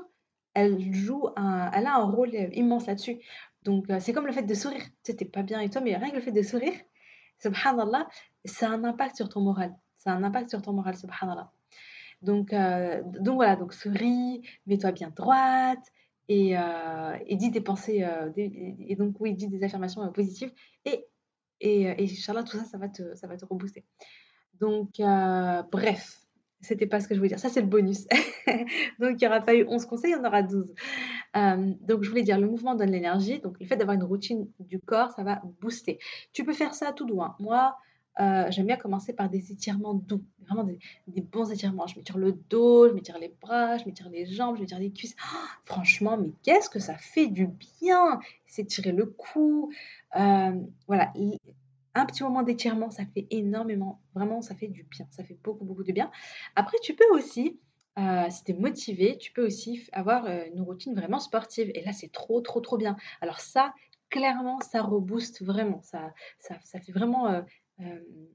elle 0.55 0.93
joue 0.93 1.29
elle 1.37 1.87
a 1.87 1.97
un 1.97 2.11
rôle 2.11 2.35
immense 2.53 2.87
là-dessus. 2.87 3.19
Donc, 3.63 3.89
euh, 3.91 3.99
c'est 3.99 4.13
comme 4.13 4.27
le 4.27 4.33
fait 4.33 4.43
de 4.43 4.55
sourire. 4.55 4.83
Tu 4.83 5.13
sais, 5.13 5.15
t'es 5.15 5.25
pas 5.25 5.43
bien 5.43 5.61
et 5.61 5.71
toi, 5.71 5.81
mais 5.81 5.97
rien 5.97 6.11
que 6.11 6.17
le 6.17 6.23
fait 6.23 6.33
de 6.33 6.43
sourire, 6.43 6.75
subhanallah, 7.43 8.09
ça 8.45 8.69
a 8.69 8.73
un 8.73 8.85
impact 8.85 9.17
sur 9.17 9.29
ton 9.29 9.41
moral. 9.41 9.75
Ça 9.97 10.13
a 10.13 10.15
un 10.15 10.23
impact 10.23 10.51
sur 10.51 10.63
ton 10.63 10.73
moral, 10.73 10.97
subhanallah. 10.97 11.51
Donc, 12.23 12.53
euh, 12.53 13.03
donc 13.05 13.37
voilà, 13.37 13.57
donc 13.57 13.73
souris, 13.73 14.43
mets-toi 14.67 14.93
bien 14.93 15.11
droite 15.11 15.85
et, 16.29 16.57
euh, 16.57 17.19
et 17.27 17.37
dis 17.37 17.51
des 17.51 17.61
pensées, 17.61 18.07
et 18.37 18.97
donc 18.97 19.17
oui, 19.21 19.35
dis 19.35 19.49
des 19.49 19.63
affirmations 19.63 20.11
positives 20.13 20.53
et, 20.87 21.07
et, 21.61 21.83
et 21.83 22.05
Inch'Allah, 22.05 22.43
tout 22.43 22.57
ça, 22.57 22.65
ça 22.65 22.79
va 22.79 22.89
te, 22.89 23.15
ça 23.15 23.27
va 23.27 23.37
te 23.37 23.45
rebooster. 23.45 23.85
Donc, 24.59 25.01
bref, 25.71 26.24
c'était 26.65 26.87
pas 26.87 27.01
ce 27.01 27.09
que 27.09 27.15
je 27.15 27.21
voulais 27.21 27.29
dire. 27.29 27.39
Ça, 27.39 27.49
c'est 27.49 27.61
le 27.61 27.67
bonus. 27.67 28.07
donc, 28.99 29.13
il 29.13 29.17
n'y 29.21 29.27
aura 29.27 29.41
pas 29.41 29.55
eu 29.55 29.65
11 29.69 29.87
conseils, 29.87 30.13
il 30.13 30.15
y 30.15 30.17
en 30.17 30.25
aura 30.25 30.43
12. 30.43 30.75
Euh, 31.37 31.73
donc, 31.83 32.03
je 32.03 32.09
voulais 32.09 32.23
dire, 32.23 32.39
le 32.39 32.49
mouvement 32.49 32.75
donne 32.75 32.91
l'énergie. 32.91 33.41
Donc, 33.41 33.57
le 33.61 33.67
fait 33.67 33.77
d'avoir 33.77 33.95
une 33.95 34.05
routine 34.05 34.49
du 34.61 34.81
corps, 34.81 35.13
ça 35.13 35.23
va 35.23 35.43
booster. 35.61 35.99
Tu 36.33 36.45
peux 36.45 36.53
faire 36.53 36.75
ça 36.75 36.93
tout 36.93 37.07
doux. 37.07 37.23
Hein. 37.23 37.37
Moi, 37.39 37.77
euh, 38.21 38.47
j'aime 38.51 38.67
bien 38.67 38.77
commencer 38.77 39.13
par 39.13 39.29
des 39.29 39.51
étirements 39.51 39.95
doux, 39.95 40.23
vraiment 40.47 40.65
des, 40.65 40.79
bons 41.21 41.51
étirements. 41.51 41.87
Je 41.87 41.97
m'étire 41.97 42.17
le 42.19 42.33
dos, 42.33 42.89
je 42.89 42.95
m'étire 42.95 43.19
les 43.19 43.35
bras, 43.41 43.77
je 43.79 43.85
m'étire 43.87 44.09
les 44.09 44.27
jambes, 44.27 44.57
je 44.57 44.61
m'étire 44.61 44.79
les 44.79 44.93
cuisses. 44.93 45.17
Oh, 45.21 45.37
franchement, 45.65 46.17
mais 46.17 46.31
qu'est-ce 46.43 46.71
que 46.71 46.79
ça 46.79 46.97
fait 46.97 47.27
du 47.27 47.49
bien 47.81 48.21
S'étirer 48.47 48.93
le 48.93 49.07
cou. 49.07 49.73
Euh, 50.17 50.53
voilà, 50.87 51.13
un 51.95 52.07
petit 52.07 52.23
moment 52.23 52.43
d'étirement, 52.43 52.91
ça 52.91 53.05
fait 53.07 53.27
énormément, 53.31 54.01
vraiment, 54.15 54.43
ça 54.43 54.55
fait 54.55 54.69
du 54.69 54.85
bien, 54.85 55.07
ça 55.11 55.25
fait 55.25 55.39
beaucoup, 55.43 55.65
beaucoup 55.65 55.85
de 55.85 55.93
bien. 55.93 56.11
Après, 56.57 56.77
tu 56.83 56.95
peux 56.95 57.09
aussi, 57.13 57.61
euh, 57.99 58.27
si 58.31 58.45
tu 58.45 58.53
es 58.53 58.55
motivé, 58.55 59.17
tu 59.19 59.33
peux 59.33 59.47
aussi 59.47 59.89
avoir 59.93 60.27
euh, 60.27 60.45
une 60.53 60.63
routine 60.63 60.95
vraiment 60.95 61.21
sportive. 61.21 61.71
Et 61.75 61.85
là, 61.85 61.93
c'est 61.93 62.11
trop, 62.11 62.41
trop, 62.41 62.61
trop 62.61 62.77
bien. 62.77 62.97
Alors 63.21 63.41
ça, 63.41 63.73
clairement, 64.11 64.61
ça 64.61 64.83
rebooste 64.83 65.43
vraiment. 65.43 65.83
Ça, 65.83 66.13
ça, 66.39 66.81
fait 66.81 66.93
vraiment... 66.93 67.29
Euh, 67.29 67.43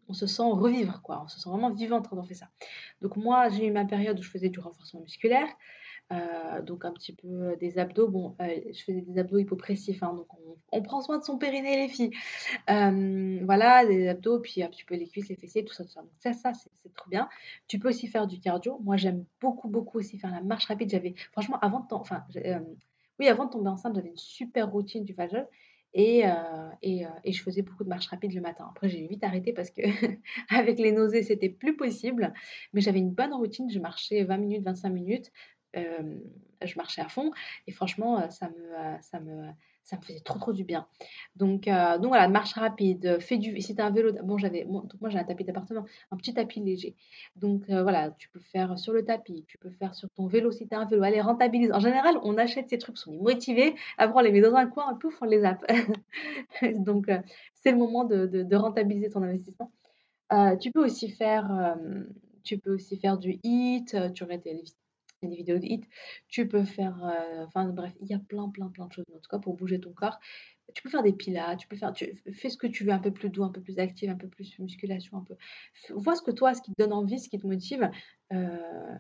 on 0.10 0.14
se 0.14 0.28
sent 0.28 0.44
revivre, 0.44 1.02
quoi. 1.02 1.22
On 1.24 1.28
se 1.30 1.40
sent 1.40 1.50
vraiment 1.50 1.72
vivante 1.72 2.10
quand 2.10 2.18
on 2.18 2.24
fait 2.24 2.34
ça. 2.34 2.50
Donc 3.02 3.16
moi, 3.16 3.48
j'ai 3.50 3.68
eu 3.68 3.72
ma 3.72 3.86
période 3.86 4.20
où 4.20 4.22
je 4.22 4.30
faisais 4.30 4.50
du 4.50 4.60
renforcement 4.60 5.02
musculaire. 5.02 5.48
Euh, 6.12 6.62
donc 6.64 6.86
un 6.86 6.92
petit 6.92 7.14
peu 7.14 7.56
des 7.60 7.78
abdos. 7.78 8.08
Bon, 8.08 8.36
euh, 8.42 8.60
je 8.74 8.84
faisais 8.84 9.02
des 9.02 9.20
abdos 9.20 9.38
hypopressifs, 9.38 10.02
hein, 10.02 10.14
donc 10.16 10.28
on, 10.72 10.82
prend 10.82 11.02
soin 11.02 11.20
de 11.20 11.24
son 11.24 11.38
périnée 11.38 11.76
les 11.76 11.88
filles. 11.88 12.12
Euh, 12.70 13.40
voilà, 13.44 13.86
des 13.86 14.08
abdos, 14.08 14.40
puis 14.40 14.64
un 14.64 14.70
petit 14.70 14.84
peu 14.86 14.96
les 14.96 15.08
cuisses, 15.08 15.30
les 15.30 15.36
fessiers, 15.36 15.64
tout 15.64 15.74
ça, 15.74 15.84
tout 15.84 15.92
ça. 15.92 16.02
Donc 16.02 16.12
ça, 16.20 16.34
ça 16.34 16.52
c'est 16.54 16.94
trop 16.96 17.10
bien. 17.10 17.30
Tu 17.68 17.78
peux 17.78 17.90
aussi 17.90 18.08
faire 18.08 18.26
du 18.26 18.40
cardio. 18.40 18.80
Moi, 18.84 18.98
j'aime 18.98 19.24
beaucoup, 19.40 19.70
beaucoup 19.70 20.00
aussi 20.00 20.18
faire 20.18 20.32
la 20.32 20.42
marche 20.42 20.66
rapide. 20.66 20.90
J'avais, 20.90 21.14
franchement, 21.32 21.60
avant 21.62 21.82
de, 21.82 21.86
enfin, 21.94 22.24
oui, 23.20 23.28
avant 23.28 23.46
de 23.46 23.52
tomber 23.52 23.70
enceinte, 23.70 23.94
j'avais 23.96 24.10
une 24.10 24.18
super 24.18 24.72
routine 24.72 25.04
du 25.04 25.14
Fajol. 25.14 25.48
Et, 25.94 26.24
et, 26.84 27.06
et, 27.24 27.32
je 27.32 27.42
faisais 27.42 27.64
beaucoup 27.64 27.84
de 27.84 27.90
marche 27.90 28.08
rapide 28.08 28.34
le 28.34 28.42
matin. 28.42 28.68
Après, 28.70 28.90
j'ai 28.90 29.08
vite 29.08 29.24
arrêté 29.24 29.54
parce 29.54 29.72
que 29.72 29.82
avec 30.50 30.78
les 30.78 30.92
nausées, 30.92 31.24
c'était 31.24 31.50
plus 31.50 31.76
possible. 31.76 32.34
Mais 32.74 32.82
j'avais 32.82 33.00
une 33.00 33.12
bonne 33.12 33.34
routine. 33.34 33.70
Je 33.72 33.80
marchais 33.80 34.24
20 34.24 34.38
minutes, 34.38 34.64
25 34.64 34.90
minutes 34.90 35.32
je 35.74 36.76
marchais 36.78 37.02
à 37.02 37.10
fond 37.10 37.32
et 37.68 37.72
franchement, 37.72 38.30
ça 38.30 38.50
me, 38.50 39.02
ça 39.02 39.20
me, 39.20 39.50
ça 39.84 39.98
me 39.98 40.02
faisait 40.04 40.20
trop 40.20 40.38
trop 40.38 40.54
du 40.54 40.64
bien. 40.64 40.88
Donc, 41.36 41.66
donc 41.66 42.08
voilà, 42.08 42.28
marche 42.28 42.54
rapide, 42.54 43.20
fais 43.20 43.38
du, 43.38 43.60
si 43.62 43.76
as 43.80 43.86
un 43.86 43.90
vélo, 43.90 44.14
bon 44.24 44.38
j'avais, 44.38 44.66
moi 44.66 45.10
j'ai 45.10 45.18
un 45.18 45.24
tapis 45.24 45.44
d'appartement, 45.44 45.86
un 46.12 46.18
petit 46.18 46.34
tapis 46.34 46.60
léger. 46.60 46.96
Donc 47.36 47.64
voilà, 47.70 48.12
tu 48.12 48.30
peux 48.30 48.40
faire 48.40 48.78
sur 48.78 48.94
le 48.94 49.04
tapis, 49.04 49.46
tu 49.48 49.58
peux 49.58 49.72
faire 49.72 49.96
sur 49.96 50.10
ton 50.12 50.28
vélo 50.28 50.52
si 50.52 50.68
tu 50.68 50.76
as 50.76 50.80
un 50.80 50.86
vélo. 50.86 51.04
Allez, 51.04 51.22
rentabilise. 51.22 51.72
En 51.72 51.80
général, 51.80 52.20
on 52.24 52.38
achète 52.38 52.70
ces 52.70 52.78
trucs, 52.78 52.98
on 53.08 53.14
est 53.14 53.18
motivé, 53.18 53.76
après 53.98 54.20
on 54.20 54.24
les 54.24 54.32
met 54.32 54.42
dans 54.42 54.56
un 54.56 54.68
coin, 54.68 54.94
pouf, 54.96 55.22
on 55.22 55.26
les 55.26 55.42
zappe. 55.42 55.66
donc 56.76 57.08
c'est 57.56 57.72
le 57.72 57.78
moment 57.78 58.04
de, 58.04 58.26
de, 58.28 58.56
rentabiliser 58.56 59.10
ton 59.10 59.24
investissement. 59.24 59.72
tu 60.60 60.72
peux 60.72 60.84
aussi 60.84 61.10
faire, 61.10 61.76
tu 62.44 62.58
peux 62.58 62.74
aussi 62.76 62.98
faire 62.98 63.18
du 63.18 63.40
hit, 63.44 63.96
tu 64.14 64.24
aurais 64.24 64.38
des 64.38 64.54
des 65.28 65.36
vidéos 65.36 65.60
de 65.60 65.66
hit, 65.66 65.86
tu 66.28 66.48
peux 66.48 66.64
faire, 66.64 67.04
euh, 67.04 67.46
enfin 67.46 67.66
bref, 67.70 67.94
il 68.02 68.08
y 68.08 68.14
a 68.14 68.20
plein, 68.20 68.50
plein, 68.50 68.70
plein 68.70 68.88
de 68.88 68.94
choses 68.94 69.06
en 69.14 69.20
tout 69.20 69.30
cas 69.30 69.40
pour 69.40 69.56
bouger 69.56 69.80
ton 69.80 69.92
corps. 69.92 70.20
Tu 70.74 70.84
peux 70.84 70.90
faire 70.90 71.04
des 71.04 71.14
pilates, 71.14 71.60
tu 71.60 71.68
peux 71.68 71.76
faire, 71.76 71.92
tu 71.94 72.22
fais 72.32 72.50
ce 72.50 72.58
que 72.58 72.68
tu 72.68 72.84
veux, 72.84 72.92
un 72.92 73.00
peu 73.00 73.12
plus 73.12 73.30
doux, 73.30 73.44
un 73.44 73.50
peu 73.50 73.62
plus 73.62 73.80
actif, 73.80 74.10
un 74.10 74.16
peu 74.16 74.28
plus 74.28 74.58
musculation, 74.60 75.18
un 75.18 75.24
peu. 75.24 75.36
Vois 75.96 76.16
ce 76.16 76.22
que 76.22 76.32
toi, 76.32 76.54
ce 76.54 76.62
qui 76.62 76.72
te 76.72 76.82
donne 76.82 76.94
envie, 76.94 77.20
ce 77.20 77.28
qui 77.28 77.40
te 77.40 77.48
motive. 77.48 77.90
Euh, 78.34 78.96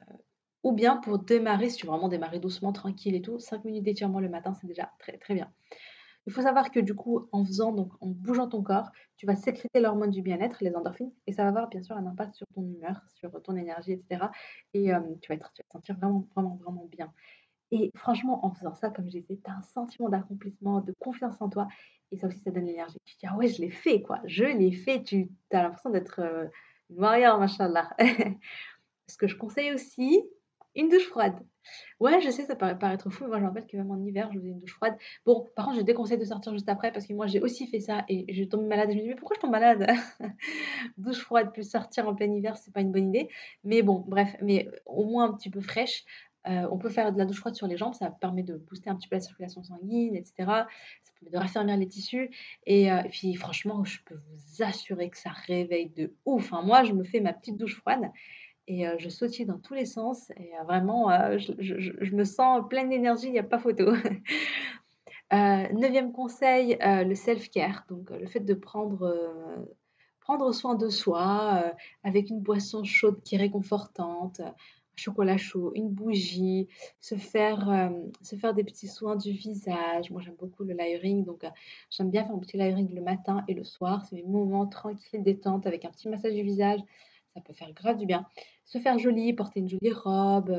ou 0.63 0.73
bien 0.73 0.97
pour 0.97 1.19
démarrer, 1.19 1.69
si 1.69 1.77
tu 1.77 1.85
veux 1.85 1.91
vraiment 1.91 2.09
démarrer 2.09 2.39
doucement, 2.39 2.73
tranquille 2.73 3.15
et 3.15 3.21
tout, 3.21 3.39
5 3.39 3.63
minutes 3.63 3.83
d'étirement 3.83 4.19
le 4.19 4.29
matin, 4.29 4.53
c'est 4.59 4.67
déjà 4.67 4.91
très 4.99 5.17
très 5.17 5.33
bien. 5.33 5.51
Il 6.29 6.31
faut 6.31 6.43
savoir 6.43 6.69
que 6.69 6.79
du 6.79 6.93
coup, 6.93 7.27
en 7.31 7.43
faisant, 7.43 7.71
donc 7.71 7.91
en 8.01 8.09
bougeant 8.09 8.47
ton 8.47 8.61
corps, 8.61 8.91
tu 9.17 9.25
vas 9.25 9.35
sécréter 9.35 9.79
l'hormone 9.79 10.11
du 10.11 10.21
bien-être, 10.21 10.59
les 10.61 10.75
endorphines, 10.75 11.11
et 11.25 11.33
ça 11.33 11.41
va 11.41 11.49
avoir 11.49 11.69
bien 11.69 11.81
sûr 11.81 11.97
un 11.97 12.05
impact 12.05 12.35
sur 12.35 12.45
ton 12.53 12.61
humeur, 12.61 13.01
sur 13.07 13.31
ton 13.41 13.55
énergie, 13.55 13.93
etc. 13.93 14.27
Et 14.75 14.93
euh, 14.93 14.99
tu, 15.23 15.29
vas 15.29 15.33
être, 15.33 15.51
tu 15.53 15.63
vas 15.63 15.67
te 15.67 15.71
sentir 15.71 15.97
vraiment, 15.97 16.27
vraiment, 16.35 16.59
vraiment 16.61 16.85
bien. 16.85 17.11
Et 17.71 17.89
franchement, 17.95 18.45
en 18.45 18.53
faisant 18.53 18.75
ça, 18.75 18.91
comme 18.91 19.05
je 19.05 19.17
disais, 19.17 19.39
tu 19.43 19.49
as 19.49 19.55
un 19.55 19.63
sentiment 19.63 20.07
d'accomplissement, 20.07 20.81
de 20.81 20.93
confiance 20.99 21.41
en 21.41 21.49
toi, 21.49 21.67
et 22.11 22.17
ça 22.17 22.27
aussi, 22.27 22.37
ça 22.41 22.51
donne 22.51 22.65
l'énergie. 22.65 22.99
Tu 23.05 23.15
te 23.15 23.21
dis, 23.21 23.25
ah 23.25 23.35
ouais, 23.35 23.47
je 23.47 23.59
l'ai 23.59 23.71
fait, 23.71 24.03
quoi, 24.03 24.21
je 24.25 24.43
l'ai 24.43 24.71
fait, 24.71 25.01
tu 25.01 25.31
as 25.51 25.63
l'impression 25.63 25.89
d'être 25.89 26.19
euh, 26.19 26.45
une 26.91 26.99
warrior, 26.99 27.39
machallah. 27.39 27.89
Ce 29.07 29.17
que 29.17 29.25
je 29.25 29.35
conseille 29.35 29.73
aussi, 29.73 30.21
une 30.75 30.89
douche 30.89 31.07
froide. 31.07 31.35
Ouais, 31.99 32.21
je 32.21 32.29
sais, 32.29 32.45
ça 32.45 32.55
paraît 32.55 32.77
paraître 32.77 33.09
fou, 33.09 33.23
mais 33.23 33.29
moi 33.29 33.39
je 33.39 33.45
rappelle 33.45 33.67
que 33.67 33.77
même 33.77 33.91
en 33.91 34.01
hiver, 34.03 34.29
je 34.31 34.39
faisais 34.39 34.49
une 34.49 34.59
douche 34.59 34.73
froide. 34.73 34.95
Bon, 35.25 35.45
par 35.55 35.65
contre, 35.65 35.77
je 35.77 35.83
déconseille 35.83 36.17
de 36.17 36.25
sortir 36.25 36.53
juste 36.53 36.69
après 36.69 36.91
parce 36.91 37.05
que 37.05 37.13
moi 37.13 37.27
j'ai 37.27 37.41
aussi 37.41 37.67
fait 37.67 37.79
ça 37.79 38.05
et 38.07 38.31
je 38.33 38.43
tombe 38.43 38.65
malade. 38.65 38.89
je 38.91 38.95
me 38.95 39.01
dis, 39.01 39.07
mais 39.09 39.15
pourquoi 39.15 39.35
je 39.35 39.41
tombe 39.41 39.51
malade? 39.51 39.87
Douche 40.97 41.19
froide 41.19 41.51
plus 41.53 41.69
sortir 41.69 42.07
en 42.07 42.15
plein 42.15 42.31
hiver, 42.31 42.57
c'est 42.57 42.73
pas 42.73 42.81
une 42.81 42.91
bonne 42.91 43.09
idée. 43.09 43.29
Mais 43.63 43.81
bon, 43.81 44.03
bref, 44.07 44.35
mais 44.41 44.69
au 44.85 45.05
moins 45.05 45.25
un 45.29 45.33
petit 45.33 45.49
peu 45.49 45.61
fraîche. 45.61 46.05
Euh, 46.47 46.67
on 46.71 46.77
peut 46.77 46.89
faire 46.89 47.11
de 47.11 47.17
la 47.17 47.25
douche 47.25 47.39
froide 47.39 47.55
sur 47.55 47.67
les 47.67 47.75
jambes, 47.75 47.93
ça 47.93 48.09
permet 48.09 48.43
de 48.43 48.55
booster 48.55 48.89
un 48.89 48.95
petit 48.95 49.09
peu 49.09 49.15
la 49.15 49.21
circulation 49.21 49.61
sanguine, 49.61 50.15
etc. 50.15 50.33
Ça 50.37 51.11
permet 51.19 51.31
de 51.31 51.37
raffermir 51.37 51.75
les 51.75 51.87
tissus. 51.87 52.31
Et, 52.65 52.91
euh, 52.91 53.03
puis 53.11 53.35
franchement, 53.35 53.83
je 53.83 53.99
peux 54.05 54.15
vous 54.15 54.63
assurer 54.63 55.09
que 55.09 55.17
ça 55.17 55.31
réveille 55.31 55.89
de 55.89 56.15
ouf. 56.25 56.53
Hein. 56.53 56.61
Moi, 56.63 56.85
je 56.85 56.93
me 56.93 57.03
fais 57.03 57.19
ma 57.19 57.33
petite 57.33 57.57
douche 57.57 57.75
froide 57.75 58.09
et 58.69 58.85
je 58.99 59.09
sautille 59.09 59.47
dans 59.47 59.57
tous 59.57 59.73
les 59.73 59.85
sens 59.85 60.29
et 60.37 60.51
vraiment, 60.65 61.09
je, 61.39 62.15
me 62.15 62.23
sens 62.23 62.63
pleine 62.69 62.89
d'énergie, 62.89 63.25
il 63.25 63.31
n'y 63.31 63.39
a 63.39 63.43
pas 63.43 63.57
photo. 63.57 63.91
neuvième 65.31 66.11
conseil, 66.11 66.77
le 66.79 67.15
self-care, 67.15 67.85
donc 67.89 68.11
le 68.11 68.27
fait 68.27 68.41
de 68.41 68.53
prendre, 68.53 69.67
prendre 70.21 70.51
soin 70.53 70.75
de 70.75 70.87
soi 70.89 71.73
avec 72.03 72.29
une 72.29 72.41
boisson 72.41 72.83
chaude 72.83 73.21
qui 73.23 73.35
est 73.35 73.39
réconfortante, 73.39 74.39
un 74.41 74.53
chocolat 74.95 75.37
chaud, 75.37 75.71
une 75.73 75.89
bougie, 75.89 76.67
se 76.99 77.15
faire, 77.15 77.91
se 78.21 78.35
faire 78.35 78.53
des 78.53 78.63
petits 78.63 78.87
soins 78.87 79.15
du 79.15 79.31
visage. 79.31 80.11
Moi, 80.11 80.21
j'aime 80.21 80.35
beaucoup 80.35 80.63
le 80.63 80.75
layering, 80.75 81.25
donc 81.25 81.43
j'aime 81.89 82.11
bien 82.11 82.23
faire 82.23 82.35
un 82.35 82.39
petit 82.39 82.57
layering 82.57 82.93
le 82.93 83.01
matin 83.01 83.43
et 83.47 83.55
le 83.55 83.63
soir. 83.63 84.05
C'est 84.05 84.15
mes 84.15 84.23
moments 84.23 84.67
tranquilles, 84.67 85.23
détente, 85.23 85.65
avec 85.65 85.85
un 85.85 85.89
petit 85.89 86.07
massage 86.07 86.35
du 86.35 86.43
visage. 86.43 86.81
Ça 87.39 87.45
peut 87.45 87.53
faire 87.53 87.71
grave 87.73 87.97
du 87.97 88.05
bien 88.05 88.25
se 88.69 88.77
faire 88.77 88.99
jolie, 88.99 89.33
porter 89.33 89.61
une 89.61 89.69
jolie 89.69 89.91
robe, 89.91 90.51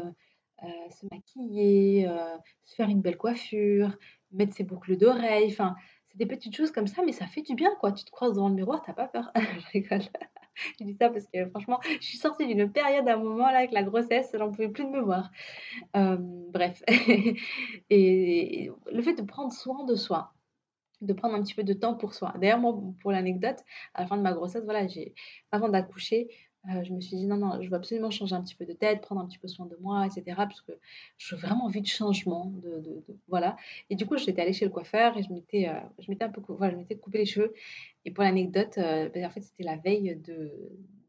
euh, 0.62 0.90
se 0.90 1.06
maquiller, 1.12 2.08
euh, 2.08 2.36
se 2.64 2.74
faire 2.74 2.88
une 2.88 3.00
belle 3.00 3.16
coiffure, 3.16 3.96
mettre 4.32 4.54
ses 4.54 4.64
boucles 4.64 4.96
d'oreilles. 4.96 5.46
Enfin, 5.52 5.76
c'est 6.08 6.18
des 6.18 6.26
petites 6.26 6.56
choses 6.56 6.72
comme 6.72 6.88
ça, 6.88 7.02
mais 7.06 7.12
ça 7.12 7.28
fait 7.28 7.42
du 7.42 7.54
bien, 7.54 7.70
quoi. 7.78 7.92
Tu 7.92 8.04
te 8.04 8.10
croises 8.10 8.32
devant 8.32 8.48
le 8.48 8.56
miroir, 8.56 8.82
t'as 8.84 8.94
pas 8.94 9.06
peur. 9.06 9.30
je 9.36 9.68
rigole. 9.72 10.02
je 10.80 10.84
dis 10.84 10.96
ça 11.00 11.08
parce 11.08 11.26
que 11.32 11.48
franchement, 11.50 11.78
je 11.84 12.04
suis 12.04 12.18
sortie 12.18 12.48
d'une 12.48 12.70
période 12.72 13.08
à 13.08 13.14
un 13.14 13.18
moment 13.18 13.46
là 13.46 13.58
avec 13.58 13.70
la 13.70 13.84
grossesse, 13.84 14.34
j'en 14.36 14.50
pouvais 14.50 14.68
plus 14.68 14.84
de 14.84 14.90
me 14.90 15.00
voir. 15.00 15.30
Euh, 15.96 16.16
bref. 16.18 16.82
et 17.90 18.70
le 18.90 19.02
fait 19.02 19.14
de 19.14 19.22
prendre 19.22 19.52
soin 19.52 19.84
de 19.84 19.94
soi, 19.94 20.34
de 21.00 21.12
prendre 21.12 21.36
un 21.36 21.42
petit 21.42 21.54
peu 21.54 21.62
de 21.62 21.74
temps 21.74 21.94
pour 21.94 22.14
soi. 22.14 22.34
D'ailleurs, 22.40 22.58
moi, 22.58 22.76
pour 23.00 23.12
l'anecdote, 23.12 23.62
à 23.94 24.02
la 24.02 24.08
fin 24.08 24.16
de 24.16 24.22
ma 24.22 24.32
grossesse, 24.32 24.64
voilà, 24.64 24.88
j'ai, 24.88 25.14
avant 25.52 25.68
d'accoucher, 25.68 26.28
euh, 26.68 26.84
je 26.84 26.92
me 26.92 27.00
suis 27.00 27.16
dit 27.16 27.26
non, 27.26 27.36
non, 27.36 27.62
je 27.62 27.70
veux 27.70 27.76
absolument 27.76 28.10
changer 28.10 28.34
un 28.34 28.42
petit 28.42 28.54
peu 28.54 28.66
de 28.66 28.74
tête, 28.74 29.00
prendre 29.00 29.22
un 29.22 29.26
petit 29.26 29.38
peu 29.38 29.48
soin 29.48 29.64
de 29.66 29.76
moi, 29.80 30.04
etc. 30.04 30.22
Parce 30.36 30.60
que 30.60 30.72
j'ai 31.16 31.36
vraiment 31.36 31.64
envie 31.64 31.80
de 31.80 31.86
changement. 31.86 32.52
De, 32.62 33.02
voilà. 33.28 33.56
Et 33.88 33.96
du 33.96 34.04
coup, 34.06 34.18
j'étais 34.18 34.42
allée 34.42 34.52
chez 34.52 34.66
le 34.66 34.70
coiffeur 34.70 35.16
et 35.16 35.22
je 35.22 35.32
m'étais, 35.32 35.68
euh, 35.68 35.80
je 35.98 36.12
un 36.20 36.28
peu 36.28 36.42
voilà, 36.48 36.76
je 36.88 36.94
coupé 36.96 37.18
les 37.18 37.26
cheveux. 37.26 37.54
Et 38.04 38.10
pour 38.10 38.24
l'anecdote, 38.24 38.76
euh, 38.76 39.08
ben, 39.08 39.24
en 39.24 39.30
fait, 39.30 39.40
c'était 39.40 39.64
la 39.64 39.76
veille 39.76 40.16
de. 40.16 40.52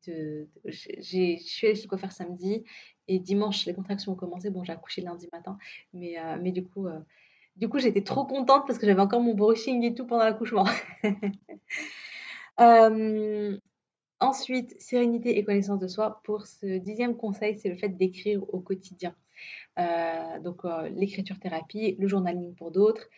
de, 0.08 0.48
je 0.66 0.72
suis 0.72 1.18
allée 1.18 1.38
chez 1.38 1.74
le 1.74 1.88
coiffeur 1.88 2.14
samedi 2.14 2.64
et 3.10 3.20
dimanche, 3.20 3.66
les 3.66 3.74
contractions 3.74 4.14
ont 4.14 4.16
commencé. 4.16 4.50
Bon, 4.52 4.64
j'ai 4.64 4.72
accouché 4.72 5.02
lundi 5.02 5.28
matin, 5.34 5.58
mais, 5.94 6.16
mais 6.42 6.52
du 6.54 6.64
coup. 6.64 6.88
du 7.58 7.68
coup, 7.68 7.80
j'étais 7.80 8.04
trop 8.04 8.26
contente 8.26 8.64
parce 8.68 8.80
que 8.80 8.86
j'avais 8.86 9.02
encore 9.02 9.22
mon 9.22 9.34
brushing 9.34 9.84
et 9.84 9.94
tout 9.94 10.06
pendant 10.06 10.24
l'accouchement. 10.24 10.66
euh, 12.62 13.58
Ensuite, 14.22 14.80
sérénité 14.80 15.40
et 15.40 15.44
connaissance 15.44 15.80
de 15.80 15.88
soi. 15.88 16.22
Pour 16.24 16.46
ce 16.46 16.78
dixième 16.78 17.18
conseil, 17.18 17.58
c'est 17.58 17.70
le 17.70 17.76
fait 17.76 17.90
d'écrire 17.90 18.44
au 18.54 18.60
quotidien. 18.60 19.16
Euh, 19.80 20.40
donc 20.40 20.64
euh, 20.64 20.90
l'écriture 20.90 21.40
thérapie, 21.40 21.96
le 21.98 22.08
journaling 22.08 22.54
pour 22.54 22.70
d'autres. 22.70 23.10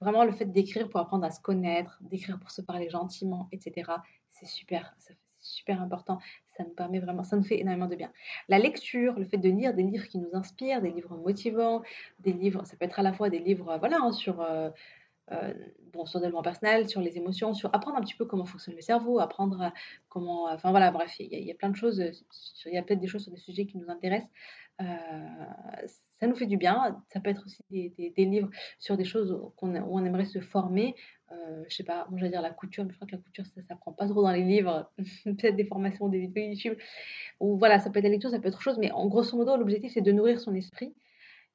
Vraiment 0.00 0.24
le 0.24 0.32
fait 0.32 0.46
d'écrire 0.46 0.88
pour 0.88 0.98
apprendre 1.00 1.26
à 1.26 1.30
se 1.30 1.42
connaître, 1.42 1.98
d'écrire 2.00 2.38
pour 2.40 2.50
se 2.50 2.62
parler 2.62 2.88
gentiment, 2.88 3.50
etc. 3.52 3.92
C'est 4.32 4.46
super, 4.46 4.94
c'est 4.98 5.18
super 5.40 5.82
important. 5.82 6.20
Ça 6.56 6.64
nous 6.64 6.74
permet 6.74 7.00
vraiment, 7.00 7.22
ça 7.22 7.36
nous 7.36 7.44
fait 7.44 7.60
énormément 7.60 7.86
de 7.86 7.96
bien. 7.96 8.10
La 8.48 8.58
lecture, 8.58 9.18
le 9.18 9.26
fait 9.26 9.36
de 9.36 9.50
lire 9.50 9.74
des 9.74 9.82
livres 9.82 10.08
qui 10.08 10.18
nous 10.18 10.30
inspirent, 10.32 10.80
des 10.80 10.90
livres 10.90 11.18
motivants, 11.18 11.82
des 12.20 12.32
livres, 12.32 12.64
ça 12.64 12.76
peut 12.76 12.86
être 12.86 12.98
à 12.98 13.02
la 13.02 13.12
fois 13.12 13.28
des 13.28 13.40
livres, 13.40 13.76
voilà, 13.78 13.98
hein, 14.00 14.12
sur 14.12 14.40
euh, 14.40 14.70
euh, 15.32 15.52
bon, 15.92 16.06
sur 16.06 16.18
le 16.18 16.24
développement 16.24 16.42
personnel, 16.42 16.88
sur 16.88 17.00
les 17.00 17.16
émotions, 17.16 17.54
sur 17.54 17.74
apprendre 17.74 17.96
un 17.96 18.00
petit 18.00 18.14
peu 18.14 18.24
comment 18.24 18.44
fonctionne 18.44 18.76
le 18.76 18.80
cerveau, 18.80 19.18
apprendre 19.18 19.72
comment. 20.08 20.44
Enfin 20.52 20.70
voilà, 20.70 20.90
bref, 20.90 21.14
il 21.18 21.44
y, 21.44 21.50
a 21.50 21.54
plein 21.54 21.70
de 21.70 21.76
choses, 21.76 22.02
il 22.66 22.72
y 22.72 22.78
a 22.78 22.82
peut-être 22.82 23.00
des 23.00 23.08
choses 23.08 23.22
sur 23.22 23.32
des 23.32 23.38
sujets 23.38 23.66
qui 23.66 23.78
nous 23.78 23.90
intéressent. 23.90 24.30
Euh, 24.80 24.84
ça 26.20 26.26
nous 26.26 26.34
fait 26.34 26.46
du 26.46 26.56
bien. 26.56 27.02
Ça 27.12 27.20
peut 27.20 27.30
être 27.30 27.44
aussi 27.44 27.62
des, 27.70 28.12
livres 28.24 28.50
sur 28.78 28.96
des 28.96 29.04
choses 29.04 29.32
où 29.32 29.52
on 29.60 30.04
aimerait 30.04 30.24
se 30.24 30.40
former. 30.40 30.94
Euh, 31.32 31.64
je 31.68 31.74
sais 31.74 31.84
pas, 31.84 32.06
moi 32.08 32.18
j'allais 32.18 32.30
dire 32.30 32.42
la 32.42 32.50
couture, 32.50 32.84
mais 32.84 32.90
je 32.90 32.96
crois 32.96 33.06
que 33.06 33.16
la 33.16 33.22
couture 33.22 33.44
ça 33.46 33.62
s'apprend 33.62 33.92
pas 33.92 34.06
trop 34.06 34.22
dans 34.22 34.30
les 34.30 34.44
livres. 34.44 34.90
peut-être 35.24 35.56
des 35.56 35.66
formations, 35.66 36.08
des 36.08 36.20
vidéos 36.20 36.44
YouTube. 36.44 36.78
Ou 37.40 37.58
voilà, 37.58 37.78
ça 37.78 37.90
peut 37.90 37.98
être 37.98 38.04
la 38.04 38.10
lecture, 38.10 38.30
ça 38.30 38.38
peut 38.38 38.48
être 38.48 38.54
autre 38.54 38.62
chose, 38.62 38.78
mais 38.78 38.90
en 38.92 39.06
grosso 39.06 39.36
modo, 39.36 39.56
l'objectif 39.56 39.92
c'est 39.92 40.02
de 40.02 40.12
nourrir 40.12 40.40
son 40.40 40.54
esprit 40.54 40.94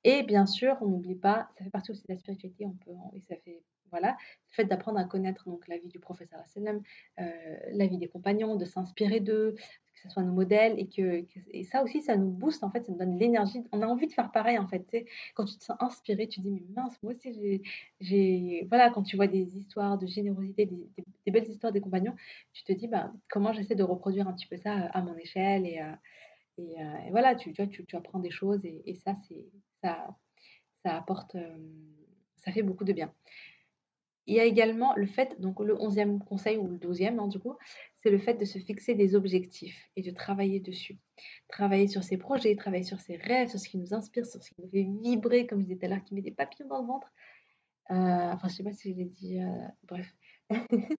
et 0.04 0.24
bien 0.24 0.46
sûr, 0.46 0.78
on 0.82 0.88
n'oublie 0.88 1.16
pas, 1.16 1.50
ça 1.58 1.64
fait 1.64 1.70
partie 1.70 1.92
aussi 1.92 2.04
de 2.04 2.14
la 2.14 2.18
spiritualité, 2.18 2.66
on 2.66 2.74
peut, 2.86 2.92
et 3.14 3.22
ça 3.22 3.36
fait, 3.36 3.62
voilà, 3.92 4.18
le 4.50 4.56
fait 4.56 4.66
d'apprendre 4.66 4.98
à 5.00 5.04
connaître 5.04 5.48
donc 5.50 5.68
la 5.68 5.78
vie 5.78 5.90
du 5.90 6.00
professeur 6.00 6.40
sallam, 6.48 6.82
euh, 7.20 7.58
la 7.74 7.86
vie 7.86 7.98
des 7.98 8.08
compagnons, 8.08 8.56
de 8.56 8.66
s'inspirer 8.66 9.20
d'eux, 9.20 9.56
que 9.94 10.02
ce 10.02 10.10
soit 10.10 10.24
nos 10.24 10.32
modèles, 10.32 10.80
et 10.80 10.88
que, 10.88 11.26
et 11.52 11.64
ça 11.64 11.84
aussi, 11.84 12.02
ça 12.02 12.16
nous 12.16 12.32
booste, 12.32 12.64
en 12.64 12.72
fait, 12.72 12.84
ça 12.84 12.92
nous 12.92 12.98
donne 12.98 13.20
l'énergie. 13.20 13.64
On 13.72 13.82
a 13.84 13.86
envie 13.86 14.08
de 14.08 14.14
faire 14.14 14.32
pareil, 14.32 14.58
en 14.58 14.68
fait. 14.68 15.06
Quand 15.36 15.46
tu 15.46 15.58
te 15.58 15.64
sens 15.64 15.78
inspiré, 15.80 16.28
tu 16.28 16.42
te 16.42 16.48
dis, 16.48 16.52
mais 16.52 16.64
mince, 16.76 16.98
moi 17.04 17.14
aussi, 17.14 17.62
j'ai. 18.00 18.66
Voilà, 18.70 18.90
quand 18.90 19.04
tu 19.04 19.16
vois 19.16 19.28
des 19.28 19.58
histoires 19.58 19.98
de 20.00 20.08
générosité, 20.08 20.66
des, 20.66 21.32
belles 21.32 21.48
histoires 21.48 21.72
des 21.72 21.82
compagnons, 21.82 22.16
tu 22.54 22.64
te 22.64 22.72
dis, 22.72 22.88
bah, 22.88 23.14
comment 23.30 23.54
j'essaie 23.54 23.76
de 23.76 23.84
reproduire 23.84 24.28
un 24.28 24.34
petit 24.34 24.48
peu 24.48 24.58
ça 24.58 24.74
à 24.74 25.02
mon 25.02 25.16
échelle, 25.18 26.00
euh, 26.60 26.98
et, 27.08 27.12
voilà, 27.12 27.36
tu, 27.36 27.54
tu, 27.54 27.96
apprends 27.96 28.20
des 28.20 28.32
choses, 28.32 28.64
et, 28.66 28.82
et 28.86 28.96
ça, 28.96 29.16
c'est 29.28 29.46
ça, 29.82 30.08
ça 30.84 30.98
apporte, 30.98 31.36
ça 32.38 32.52
fait 32.52 32.64
beaucoup 32.64 32.84
de 32.84 32.94
bien. 32.94 33.14
Il 34.28 34.36
y 34.36 34.40
a 34.40 34.46
également 34.46 34.94
le 34.96 35.08
fait, 35.08 35.40
donc 35.42 35.60
le 35.60 35.80
onzième 35.82 36.24
conseil 36.24 36.58
ou 36.58 36.68
le 36.68 36.78
douzième 36.78 37.20
hein, 37.20 37.28
du 37.28 37.40
coup, 37.40 37.56
c'est 38.02 38.12
le 38.12 38.20
fait 38.20 38.36
de 38.36 38.46
se 38.46 38.60
fixer 38.60 38.94
des 38.94 39.16
objectifs 39.16 39.90
et 39.96 40.04
de 40.04 40.12
travailler 40.12 40.60
dessus. 40.60 41.00
Travailler 41.48 41.88
sur 41.88 42.04
ses 42.04 42.18
projets, 42.18 42.56
travailler 42.56 42.84
sur 42.84 43.00
ses 43.00 43.18
rêves, 43.18 43.50
sur 43.50 43.60
ce 43.60 43.68
qui 43.68 43.78
nous 43.78 43.94
inspire, 43.94 44.26
sur 44.26 44.42
ce 44.42 44.52
qui 44.52 44.62
nous 44.62 44.70
fait 44.70 44.88
vibrer, 45.02 45.48
comme 45.48 45.60
je 45.60 45.66
disais 45.66 45.78
tout 45.78 45.86
à 45.86 45.90
l'heure, 45.90 46.04
qui 46.04 46.14
met 46.14 46.22
des 46.22 46.32
papillons 46.32 46.68
dans 46.68 46.82
le 46.82 46.88
ventre. 46.88 47.12
Euh, 47.90 47.94
enfin, 47.94 48.48
je 48.48 48.56
sais 48.56 48.64
pas 48.64 48.74
si 48.74 48.94
je 48.94 48.98
l'ai 48.98 49.06
dit, 49.06 49.42
euh, 49.42 49.68
bref. 49.84 50.16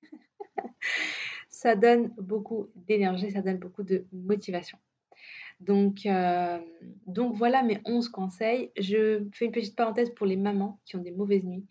ça 1.49 1.77
donne 1.77 2.09
beaucoup 2.19 2.71
d'énergie, 2.75 3.31
ça 3.31 3.41
donne 3.41 3.59
beaucoup 3.59 3.83
de 3.83 4.07
motivation. 4.13 4.79
Donc, 5.63 6.07
euh, 6.07 6.59
donc 7.07 7.35
voilà 7.37 7.63
mes 7.63 7.81
11 7.85 8.09
conseils. 8.09 8.71
Je 8.79 9.25
fais 9.33 9.45
une 9.45 9.53
petite 9.53 9.77
parenthèse 9.77 10.11
pour 10.11 10.27
les 10.27 10.37
mamans 10.37 10.81
qui 10.85 10.97
ont 10.97 11.03
des 11.03 11.13
mauvaises 11.13 11.45
nuits. 11.45 11.67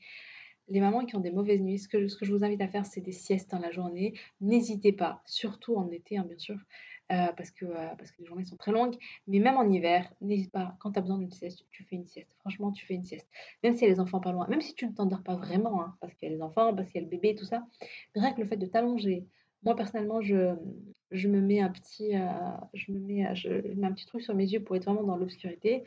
Les 0.69 0.79
mamans 0.79 1.05
qui 1.05 1.15
ont 1.17 1.19
des 1.19 1.31
mauvaises 1.31 1.59
nuits, 1.61 1.79
ce 1.79 1.89
que, 1.89 2.07
je 2.07 2.31
vous 2.31 2.45
invite 2.45 2.61
à 2.61 2.69
faire, 2.69 2.85
c'est 2.85 3.01
des 3.01 3.11
siestes 3.11 3.51
dans 3.51 3.59
la 3.59 3.71
journée. 3.71 4.13
N'hésitez 4.39 4.93
pas, 4.93 5.21
surtout 5.25 5.75
en 5.75 5.91
été, 5.91 6.17
hein, 6.17 6.23
bien 6.25 6.37
sûr, 6.37 6.55
euh, 7.11 7.27
parce, 7.35 7.51
que, 7.51 7.65
euh, 7.65 7.87
parce 7.97 8.11
que 8.11 8.21
les 8.21 8.25
journées 8.25 8.45
sont 8.45 8.55
très 8.55 8.71
longues. 8.71 8.95
Mais 9.27 9.39
même 9.39 9.57
en 9.57 9.69
hiver, 9.69 10.09
n'hésite 10.21 10.53
pas, 10.53 10.77
quand 10.79 10.93
tu 10.93 10.99
as 10.99 11.01
besoin 11.01 11.17
d'une 11.17 11.31
sieste, 11.31 11.65
tu 11.71 11.83
fais 11.83 11.97
une 11.97 12.07
sieste. 12.07 12.33
Franchement, 12.39 12.71
tu 12.71 12.85
fais 12.85 12.93
une 12.93 13.03
sieste. 13.03 13.27
Même 13.63 13.75
si 13.75 13.83
y 13.83 13.87
a 13.87 13.89
les 13.89 13.99
enfants 13.99 14.21
pas 14.21 14.31
loin, 14.31 14.47
même 14.47 14.61
si 14.61 14.73
tu 14.73 14.87
ne 14.87 14.93
t'endors 14.93 15.23
pas 15.23 15.35
vraiment, 15.35 15.81
hein, 15.83 15.97
parce 15.99 16.13
qu'il 16.13 16.29
y 16.29 16.31
a 16.31 16.35
les 16.35 16.41
enfants, 16.41 16.73
parce 16.73 16.89
qu'il 16.89 17.01
y 17.01 17.03
a 17.03 17.05
le 17.05 17.11
bébé, 17.11 17.35
tout 17.35 17.43
ça. 17.43 17.67
Rien 18.15 18.31
que 18.31 18.39
le 18.39 18.47
fait 18.47 18.55
de 18.55 18.65
t'allonger, 18.65 19.25
moi, 19.63 19.75
personnellement, 19.75 20.21
je, 20.21 20.55
me 21.27 21.41
mets 21.41 21.61
un 21.61 21.69
petit, 21.69 22.15
euh, 22.15 22.29
mets, 22.89 23.25
un 23.25 23.91
petit 23.91 24.05
truc 24.05 24.21
sur 24.21 24.35
mes 24.35 24.47
yeux 24.47 24.63
pour 24.63 24.75
être 24.75 24.85
vraiment 24.85 25.03
dans 25.03 25.17
l'obscurité. 25.17 25.83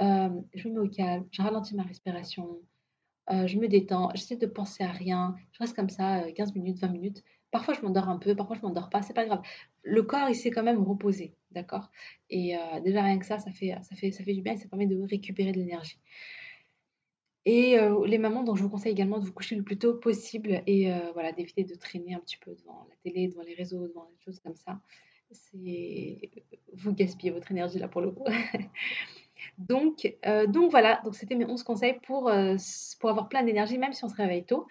je 0.00 0.68
me 0.68 0.74
mets 0.74 0.80
au 0.80 0.88
calme, 0.88 1.26
je 1.30 1.42
ralentis 1.42 1.74
ma 1.74 1.82
respiration, 1.82 2.58
je 3.30 3.58
me 3.58 3.68
détends, 3.68 4.10
j'essaie 4.14 4.36
de 4.36 4.46
penser 4.46 4.84
à 4.84 4.92
rien, 4.92 5.34
je 5.52 5.58
reste 5.58 5.74
comme 5.74 5.90
ça, 5.90 6.30
15 6.32 6.54
minutes, 6.54 6.78
20 6.78 6.88
minutes. 6.88 7.24
Parfois, 7.50 7.74
je 7.74 7.80
m'endors 7.80 8.08
un 8.08 8.18
peu, 8.18 8.34
parfois 8.34 8.56
je 8.56 8.62
m'endors 8.62 8.90
pas, 8.90 9.02
c'est 9.02 9.14
pas 9.14 9.24
grave. 9.24 9.40
Le 9.82 10.02
corps, 10.02 10.28
il 10.28 10.34
s'est 10.34 10.50
quand 10.50 10.64
même 10.64 10.82
reposé, 10.82 11.34
d'accord? 11.52 11.90
Et 12.30 12.56
déjà 12.84 13.02
rien 13.02 13.18
que 13.18 13.26
ça, 13.26 13.38
ça 13.38 13.50
fait 13.52 13.74
ça 13.82 13.96
fait 13.96 14.10
ça 14.10 14.24
fait 14.24 14.34
du 14.34 14.42
bien 14.42 14.54
et 14.54 14.56
ça 14.56 14.68
permet 14.68 14.86
de 14.86 15.00
récupérer 15.02 15.52
de 15.52 15.58
l'énergie. 15.58 15.98
Et 17.48 17.78
les 18.06 18.18
mamans, 18.18 18.42
donc 18.42 18.56
je 18.56 18.62
vous 18.64 18.68
conseille 18.68 18.90
également 18.90 19.20
de 19.20 19.24
vous 19.24 19.32
coucher 19.32 19.54
le 19.54 19.62
plus 19.62 19.78
tôt 19.78 19.94
possible 19.94 20.62
et 20.66 20.92
voilà, 21.14 21.30
d'éviter 21.30 21.62
de 21.62 21.76
traîner 21.76 22.12
un 22.12 22.18
petit 22.18 22.36
peu 22.38 22.52
devant 22.52 22.88
la 22.90 22.96
télé, 23.04 23.28
devant 23.28 23.42
les 23.42 23.54
réseaux, 23.54 23.86
devant 23.86 24.04
des 24.06 24.18
choses 24.24 24.40
comme 24.40 24.56
ça. 24.56 24.80
C'est 25.30 26.18
vous 26.72 26.92
gaspillez 26.92 27.30
votre 27.30 27.52
énergie 27.52 27.78
là 27.78 27.86
pour 27.86 28.00
le 28.00 28.10
coup. 28.10 28.24
donc 29.58 30.12
donc 30.48 30.72
voilà, 30.72 31.00
donc 31.04 31.14
c'était 31.14 31.36
mes 31.36 31.46
11 31.46 31.62
conseils 31.62 32.00
pour, 32.04 32.32
pour 32.98 33.10
avoir 33.10 33.28
plein 33.28 33.44
d'énergie 33.44 33.78
même 33.78 33.92
si 33.92 34.04
on 34.04 34.08
se 34.08 34.16
réveille 34.16 34.44
tôt. 34.44 34.66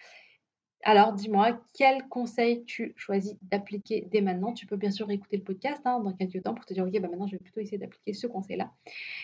Alors, 0.87 1.13
dis-moi, 1.13 1.59
quel 1.73 2.07
conseil 2.09 2.63
tu 2.63 2.93
choisis 2.95 3.35
d'appliquer 3.41 4.07
dès 4.11 4.21
maintenant? 4.21 4.53
Tu 4.53 4.67
peux 4.67 4.75
bien 4.75 4.91
sûr 4.91 5.09
écouter 5.09 5.37
le 5.37 5.43
podcast 5.43 5.81
hein, 5.83 5.99
dans 5.99 6.13
quelques 6.13 6.43
temps 6.43 6.53
pour 6.53 6.63
te 6.63 6.75
dire, 6.75 6.85
ok, 6.85 6.91
bah 7.01 7.07
maintenant 7.07 7.25
je 7.25 7.31
vais 7.31 7.39
plutôt 7.39 7.59
essayer 7.59 7.79
d'appliquer 7.79 8.13
ce 8.13 8.27
conseil-là. 8.27 8.71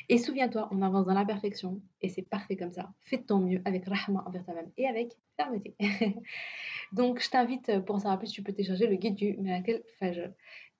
Et 0.09 0.17
souviens-toi, 0.17 0.69
on 0.71 0.81
avance 0.81 1.05
dans 1.05 1.13
la 1.13 1.23
perfection 1.23 1.79
et 2.01 2.09
c'est 2.09 2.23
parfait 2.23 2.55
comme 2.55 2.71
ça. 2.71 2.89
Fais 3.01 3.17
de 3.17 3.21
ton 3.21 3.37
mieux 3.37 3.61
avec 3.63 3.85
rahma 3.85 4.23
envers 4.25 4.43
toi-même 4.43 4.71
et 4.75 4.87
avec 4.87 5.15
fermeté. 5.37 5.75
Donc, 6.93 7.21
je 7.21 7.29
t'invite, 7.29 7.79
pour 7.85 7.93
en 7.95 7.99
savoir 7.99 8.17
plus, 8.17 8.31
tu 8.31 8.41
peux 8.41 8.53
télécharger 8.53 8.87
le 8.87 8.95
guide 8.95 9.13
du 9.13 9.37
Miracle 9.37 9.83
Fajr. 9.99 10.31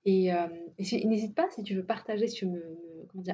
Et, 0.05 0.33
euh, 0.33 0.47
n'hésite 0.77 1.35
pas 1.35 1.49
si 1.51 1.63
tu 1.63 1.75
veux 1.75 1.85
partager, 1.85 2.27
si 2.27 2.37
tu 2.37 2.45
veux 2.45 2.77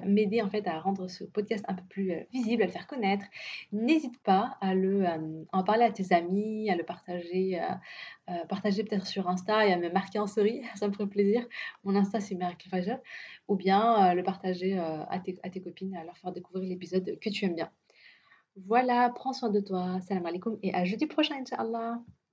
m'aider 0.06 0.41
en 0.41 0.49
fait 0.49 0.65
à 0.67 0.80
rendre 0.80 1.08
ce 1.08 1.23
podcast 1.23 1.63
un 1.67 1.75
peu 1.75 1.84
plus 1.88 2.12
euh, 2.12 2.23
visible, 2.34 2.63
à 2.63 2.65
le 2.65 2.71
faire 2.71 2.88
connaître. 2.88 3.25
N'hésite 3.71 4.21
pas 4.23 4.58
à 4.60 4.73
le 4.73 5.06
euh, 5.06 5.43
en 5.53 5.63
parler 5.63 5.86
à 5.86 5.91
tes 5.91 6.13
amis, 6.13 6.69
à 6.69 6.75
le 6.75 6.84
partager, 6.84 7.62
partager 8.49 8.84
peut-être 8.84 9.08
sur 9.08 9.30
Insta 9.30 9.65
et 9.65 9.71
à 9.71 9.77
me 9.77 9.89
marquer 9.89 10.19
en 10.19 10.27
story, 10.27 10.63
ça 10.75 10.88
me 10.88 10.93
ferait 10.93 11.08
plaisir. 11.08 11.47
Mon 11.84 11.95
Insta 11.95 12.19
c'est 12.19 12.36
Miracle 12.36 12.67
Fajr, 12.69 12.97
ou 13.47 13.56
bien 13.56 14.13
le 14.13 14.23
partager 14.23 14.77
à 14.77 15.19
tes, 15.23 15.38
à, 15.43 15.49
tes, 15.49 15.62
copines, 15.62 15.95
à 15.95 16.03
leur 16.03 16.17
faire 16.17 16.32
découvrir 16.32 16.67
l'épisode 16.67 17.17
que 17.19 17.30
tu 17.30 17.45
aimes 17.45 17.56
bien. 17.56 17.71
Voilà, 18.65 19.10
prends 19.13 19.34
soin 19.34 19.49
de 19.49 19.60
toi. 19.60 19.99
Salam 20.01 20.25
alaikum 20.25 20.58
et 20.63 20.73
à 20.73 20.84
jeudi 20.84 21.06
prochain, 21.06 21.36
Inch'Allah. 21.39 22.01